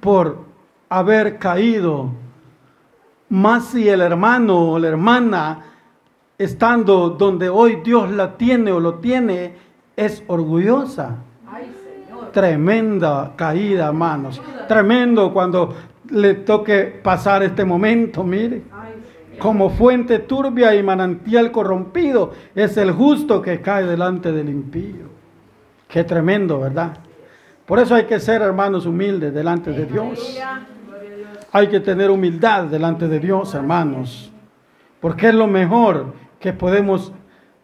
por 0.00 0.44
haber 0.88 1.38
caído. 1.38 2.10
Más 3.28 3.66
si 3.66 3.88
el 3.88 4.00
hermano 4.00 4.72
o 4.72 4.78
la 4.80 4.88
hermana, 4.88 5.69
estando 6.40 7.10
donde 7.10 7.50
hoy 7.50 7.80
Dios 7.84 8.10
la 8.10 8.38
tiene 8.38 8.72
o 8.72 8.80
lo 8.80 8.94
tiene, 8.94 9.52
es 9.94 10.24
orgullosa. 10.26 11.16
Tremenda 12.32 13.34
caída, 13.36 13.88
hermanos. 13.88 14.40
Tremendo 14.66 15.34
cuando 15.34 15.74
le 16.08 16.34
toque 16.34 16.98
pasar 17.02 17.42
este 17.42 17.62
momento, 17.66 18.24
mire. 18.24 18.62
Como 19.38 19.68
fuente 19.68 20.20
turbia 20.20 20.74
y 20.74 20.82
manantial 20.82 21.52
corrompido 21.52 22.32
es 22.54 22.74
el 22.78 22.92
justo 22.92 23.42
que 23.42 23.60
cae 23.60 23.84
delante 23.84 24.32
del 24.32 24.48
impío. 24.48 25.10
Qué 25.88 26.04
tremendo, 26.04 26.60
¿verdad? 26.60 26.96
Por 27.66 27.80
eso 27.80 27.94
hay 27.94 28.04
que 28.04 28.18
ser, 28.18 28.40
hermanos, 28.40 28.86
humildes 28.86 29.34
delante 29.34 29.72
de 29.72 29.84
Dios. 29.84 30.40
Hay 31.52 31.66
que 31.66 31.80
tener 31.80 32.10
humildad 32.10 32.64
delante 32.64 33.08
de 33.08 33.20
Dios, 33.20 33.54
hermanos. 33.54 34.32
Porque 35.00 35.28
es 35.28 35.34
lo 35.34 35.46
mejor 35.46 36.29
que 36.40 36.52
podemos 36.52 37.12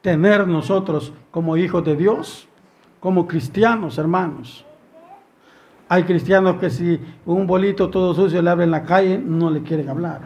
tener 0.03 0.47
nosotros 0.47 1.13
como 1.31 1.57
hijos 1.57 1.85
de 1.85 1.97
Dios, 1.97 2.47
como 3.01 3.27
cristianos, 3.27 3.99
hermanos. 3.99 4.65
Hay 5.89 6.05
cristianos 6.05 6.57
que 6.57 6.71
si 6.71 7.01
un 7.25 7.47
bolito 7.47 7.91
todo 7.91 8.15
sucio 8.15 8.43
le 8.43 8.51
abre 8.51 8.65
en 8.65 8.71
la 8.71 8.83
calle, 8.85 9.19
no 9.19 9.51
le 9.51 9.63
quieren 9.63 9.89
hablar. 9.89 10.21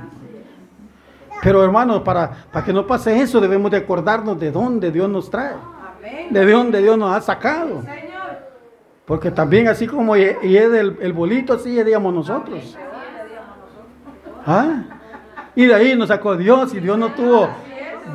Pero 1.43 1.65
hermanos, 1.65 2.03
para, 2.03 2.31
para 2.53 2.65
que 2.65 2.73
no 2.73 2.87
pase 2.87 3.19
eso, 3.21 3.41
debemos 3.41 3.71
de 3.71 3.79
acordarnos 3.79 4.39
de 4.39 4.51
dónde 4.51 4.91
Dios 4.91 5.09
nos 5.09 5.31
trae. 5.31 5.55
De 6.31 6.51
dónde 6.51 6.83
Dios 6.83 6.99
nos 6.99 7.15
ha 7.15 7.21
sacado. 7.21 7.83
Porque 9.05 9.31
también 9.31 9.69
así 9.69 9.87
como 9.87 10.17
y 10.17 10.23
es 10.23 10.73
el, 10.73 11.13
bolito, 11.13 11.55
así 11.55 11.83
digamos 11.83 12.15
nosotros. 12.15 12.77
¿Ah? 14.47 14.83
Y 15.55 15.67
de 15.67 15.75
ahí 15.75 15.97
nos 15.97 16.09
sacó 16.09 16.37
Dios 16.37 16.73
y 16.75 16.81
Dios 16.81 16.97
no 16.97 17.13
tuvo, 17.13 17.49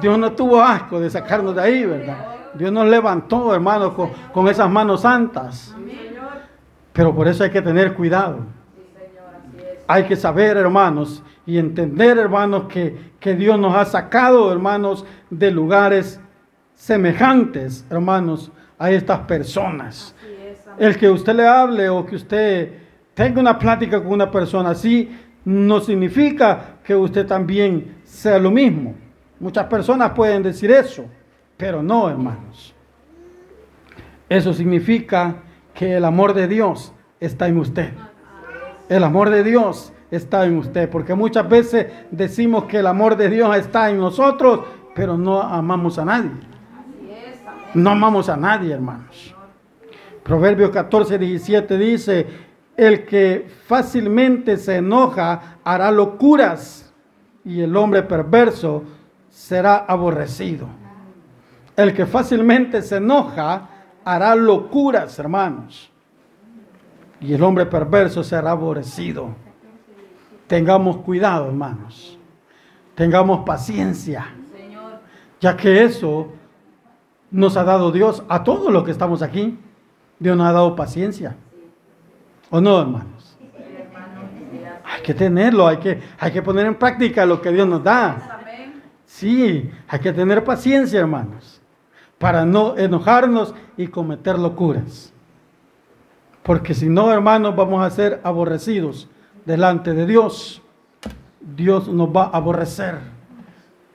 Dios 0.02 0.18
no 0.18 0.32
tuvo 0.34 0.62
asco 0.62 1.00
de 1.00 1.10
sacarnos 1.10 1.56
de 1.56 1.62
ahí, 1.62 1.86
¿verdad? 1.86 2.18
Dios 2.54 2.72
nos 2.72 2.88
levantó, 2.88 3.54
hermanos, 3.54 3.94
con, 3.94 4.12
con 4.32 4.48
esas 4.48 4.70
manos 4.70 5.02
santas. 5.02 5.76
Pero 6.94 7.14
por 7.14 7.28
eso 7.28 7.44
hay 7.44 7.50
que 7.50 7.62
tener 7.62 7.94
cuidado. 7.94 8.40
Hay 9.88 10.06
que 10.06 10.16
saber, 10.16 10.58
hermanos, 10.58 11.22
y 11.46 11.58
entender, 11.58 12.18
hermanos, 12.18 12.64
que, 12.70 13.12
que 13.20 13.36
Dios 13.36 13.60
nos 13.60 13.76
ha 13.76 13.86
sacado, 13.86 14.52
hermanos, 14.52 15.06
de 15.30 15.52
lugares 15.52 16.20
semejantes, 16.74 17.86
hermanos, 17.90 18.52
a 18.80 18.92
estas 18.92 19.20
personas. 19.20 20.16
El 20.78 20.98
que 20.98 21.10
usted 21.10 21.36
le 21.36 21.48
hable 21.48 21.90
o 21.90 22.06
que 22.06 22.16
usted 22.16 22.74
tenga 23.14 23.40
una 23.40 23.58
plática 23.58 24.02
con 24.02 24.14
una 24.14 24.32
persona 24.32 24.72
así, 24.72 25.10
no 25.46 25.80
significa 25.80 26.78
que 26.84 26.96
usted 26.96 27.26
también 27.26 27.98
sea 28.04 28.40
lo 28.40 28.52
mismo. 28.52 28.96
Muchas 29.40 29.66
personas 29.66 30.12
pueden 30.12 30.44
decir 30.44 30.72
eso, 30.72 31.06
pero 31.58 31.84
no, 31.84 32.10
hermanos. 32.10 32.74
Eso 34.30 34.54
significa 34.54 35.36
que 35.74 35.98
el 35.98 36.06
amor 36.06 36.34
de 36.34 36.48
Dios 36.48 36.94
está 37.20 37.48
en 37.48 37.58
usted. 37.58 37.92
El 38.90 39.04
amor 39.04 39.30
de 39.30 39.44
Dios 39.44 39.92
está 40.10 40.46
en 40.46 40.58
usted, 40.58 40.90
porque 40.90 41.14
muchas 41.14 41.48
veces 41.50 41.88
decimos 42.12 42.66
que 42.66 42.80
el 42.80 42.88
amor 42.88 43.18
de 43.18 43.30
Dios 43.30 43.56
está 43.58 43.90
en 43.90 43.98
nosotros, 43.98 44.62
pero 44.96 45.18
no 45.18 45.42
amamos 45.42 45.98
a 46.00 46.06
nadie. 46.06 46.32
No 47.74 47.90
amamos 47.90 48.30
a 48.30 48.38
nadie, 48.38 48.74
hermanos. 48.74 49.36
Proverbios 50.24 50.72
14, 50.72 51.20
17 51.20 51.78
dice, 51.78 52.28
el 52.78 53.06
que 53.06 53.48
fácilmente 53.68 54.58
se 54.58 54.78
enoja 54.78 55.60
hará 55.64 55.92
locuras 55.92 56.94
y 57.44 57.62
el 57.62 57.76
hombre 57.76 58.04
perverso 58.04 58.84
será 59.36 59.86
aborrecido. 59.86 60.66
El 61.76 61.94
que 61.94 62.06
fácilmente 62.06 62.82
se 62.82 62.98
enoja 62.98 63.68
hará 64.06 64.34
locuras, 64.34 65.20
hermanos. 65.20 65.92
Y 67.20 67.34
el 67.34 67.44
hombre 67.44 67.66
perverso 67.66 68.24
será 68.24 68.52
aborrecido. 68.52 69.36
Tengamos 70.48 70.98
cuidado, 70.98 71.48
hermanos. 71.48 72.18
Tengamos 72.96 73.44
paciencia. 73.46 74.26
Ya 75.42 75.58
que 75.58 75.84
eso 75.84 76.30
nos 77.30 77.58
ha 77.58 77.66
dado 77.66 77.92
Dios 77.92 78.24
a 78.30 78.42
todos 78.42 78.72
los 78.72 78.86
que 78.86 78.92
estamos 78.92 79.22
aquí. 79.22 79.60
Dios 80.18 80.38
nos 80.38 80.48
ha 80.48 80.54
dado 80.54 80.76
paciencia. 80.78 81.36
¿O 82.50 82.62
no, 82.62 82.80
hermanos? 82.80 83.38
Hay 84.86 85.02
que 85.02 85.14
tenerlo, 85.14 85.68
hay 85.68 85.78
que, 85.78 86.02
hay 86.18 86.32
que 86.32 86.42
poner 86.42 86.68
en 86.68 86.76
práctica 86.76 87.26
lo 87.26 87.42
que 87.42 87.52
Dios 87.52 87.68
nos 87.68 87.84
da. 87.84 88.36
Sí, 89.16 89.72
hay 89.88 90.00
que 90.00 90.12
tener 90.12 90.44
paciencia, 90.44 91.00
hermanos, 91.00 91.62
para 92.18 92.44
no 92.44 92.76
enojarnos 92.78 93.56
y 93.78 93.88
cometer 93.88 94.38
locuras. 94.38 95.14
Porque 96.44 96.74
si 96.74 96.90
no, 96.90 97.14
hermanos, 97.14 97.56
vamos 97.56 97.82
a 97.82 97.90
ser 97.92 98.20
aborrecidos 98.26 99.08
delante 99.46 99.94
de 99.94 100.06
Dios. 100.06 100.62
Dios 101.40 101.88
nos 101.88 102.10
va 102.10 102.26
a 102.26 102.36
aborrecer. 102.36 103.00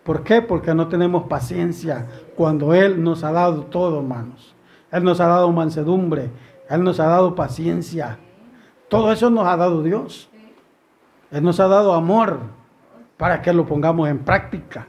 ¿Por 0.04 0.24
qué? 0.24 0.40
Porque 0.40 0.74
no 0.74 0.88
tenemos 0.88 1.24
paciencia 1.24 2.06
cuando 2.34 2.72
Él 2.72 3.04
nos 3.04 3.22
ha 3.22 3.30
dado 3.30 3.64
todo, 3.64 3.98
hermanos. 3.98 4.54
Él 4.90 5.04
nos 5.04 5.20
ha 5.20 5.26
dado 5.26 5.52
mansedumbre, 5.52 6.30
Él 6.70 6.82
nos 6.82 6.98
ha 6.98 7.08
dado 7.08 7.34
paciencia. 7.34 8.18
Todo 8.88 9.12
eso 9.12 9.28
nos 9.28 9.46
ha 9.46 9.58
dado 9.58 9.82
Dios. 9.82 10.30
Él 11.30 11.44
nos 11.44 11.60
ha 11.60 11.68
dado 11.68 11.92
amor 11.92 12.40
para 13.18 13.42
que 13.42 13.52
lo 13.52 13.66
pongamos 13.66 14.08
en 14.08 14.20
práctica. 14.20 14.86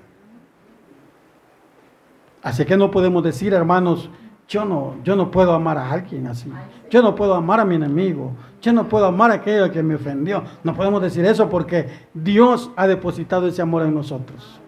Así 2.44 2.66
que 2.66 2.78
no 2.78 2.90
podemos 2.90 3.24
decir, 3.24 3.54
hermanos, 3.54 4.10
yo 4.48 4.66
no, 4.66 4.96
yo 5.04 5.16
no 5.16 5.32
puedo 5.32 5.54
amar 5.54 5.78
a 5.78 5.92
alguien 5.92 6.28
así. 6.28 6.52
Yo 6.90 7.02
no 7.02 7.16
puedo 7.16 7.36
amar 7.36 7.62
a 7.62 7.66
mi 7.66 7.76
enemigo. 7.76 8.34
Yo 8.62 8.74
no 8.74 8.90
puedo 8.90 9.06
amar 9.06 9.32
a 9.32 9.36
aquello 9.36 9.72
que 9.72 9.82
me 9.82 9.96
ofendió. 9.96 10.44
No 10.64 10.76
podemos 10.76 11.02
decir 11.02 11.24
eso 11.24 11.50
porque 11.50 11.88
Dios 12.14 12.70
ha 12.76 12.86
depositado 12.86 13.48
ese 13.48 13.62
amor 13.62 13.84
en 13.84 13.94
nosotros. 13.94 14.60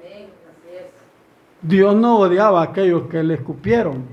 Dios 1.62 1.96
no 1.96 2.20
odiaba 2.20 2.62
a 2.62 2.66
aquellos 2.66 3.04
que 3.04 3.24
le 3.24 3.36
escupieron, 3.36 4.04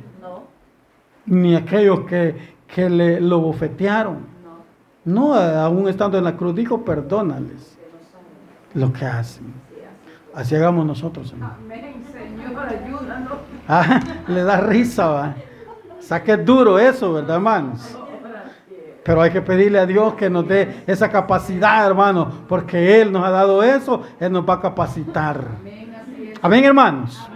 ni 1.27 1.55
a 1.55 1.59
aquellos 1.59 2.01
que, 2.01 2.55
que 2.67 2.89
le 2.89 3.21
lo 3.21 3.41
bofetearon. 3.41 4.19
No, 5.05 5.35
aún 5.35 5.89
estando 5.89 6.19
en 6.19 6.25
la 6.25 6.37
cruz, 6.37 6.55
dijo, 6.55 6.85
perdónales 6.85 7.79
lo 8.75 8.93
que 8.93 9.05
hacen. 9.05 9.53
Así 10.35 10.55
hagamos 10.55 10.87
nosotros, 10.87 11.33
Amén, 11.33 12.05
Señor, 12.13 12.67
ayúdanos. 12.69 13.30
Ah, 13.73 14.01
le 14.27 14.43
da 14.43 14.57
risa, 14.57 15.07
va. 15.07 15.35
Saque 16.01 16.37
duro 16.37 16.77
eso, 16.77 17.12
¿verdad, 17.12 17.37
hermanos? 17.37 17.97
Pero 19.05 19.23
hay 19.23 19.31
que 19.31 19.41
pedirle 19.41 19.79
a 19.79 19.87
Dios 19.87 20.14
que 20.14 20.29
nos 20.29 20.47
dé 20.49 20.83
esa 20.89 21.09
capacidad, 21.09 21.87
hermanos, 21.87 22.35
porque 22.49 23.01
Él 23.01 23.12
nos 23.12 23.25
ha 23.25 23.31
dado 23.31 23.62
eso, 23.62 24.03
Él 24.18 24.33
nos 24.33 24.49
va 24.49 24.55
a 24.55 24.61
capacitar. 24.61 25.41
Amén, 26.43 26.64
hermanos. 26.64 27.31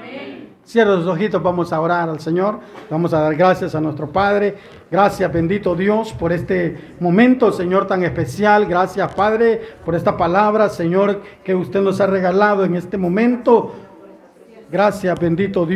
Cierra 0.65 0.97
los 0.97 1.07
ojitos, 1.07 1.41
vamos 1.41 1.73
a 1.73 1.81
orar 1.81 2.09
al 2.09 2.19
Señor. 2.19 2.59
Vamos 2.91 3.15
a 3.15 3.21
dar 3.21 3.37
gracias 3.37 3.75
a 3.77 3.81
nuestro 3.81 4.11
Padre. 4.11 4.57
Gracias, 4.91 5.33
bendito 5.33 5.77
Dios, 5.77 6.13
por 6.15 6.33
este 6.33 6.95
momento, 6.99 7.53
Señor, 7.53 7.87
tan 7.87 8.03
especial. 8.03 8.67
Gracias, 8.67 9.15
Padre, 9.15 9.61
por 9.85 9.95
esta 9.95 10.17
palabra, 10.17 10.69
Señor, 10.69 11.23
que 11.45 11.55
usted 11.55 11.81
nos 11.81 12.01
ha 12.01 12.07
regalado 12.07 12.65
en 12.65 12.75
este 12.75 12.97
momento. 12.97 13.73
Gracias, 14.71 15.21
bendito 15.21 15.67
Dios. 15.67 15.73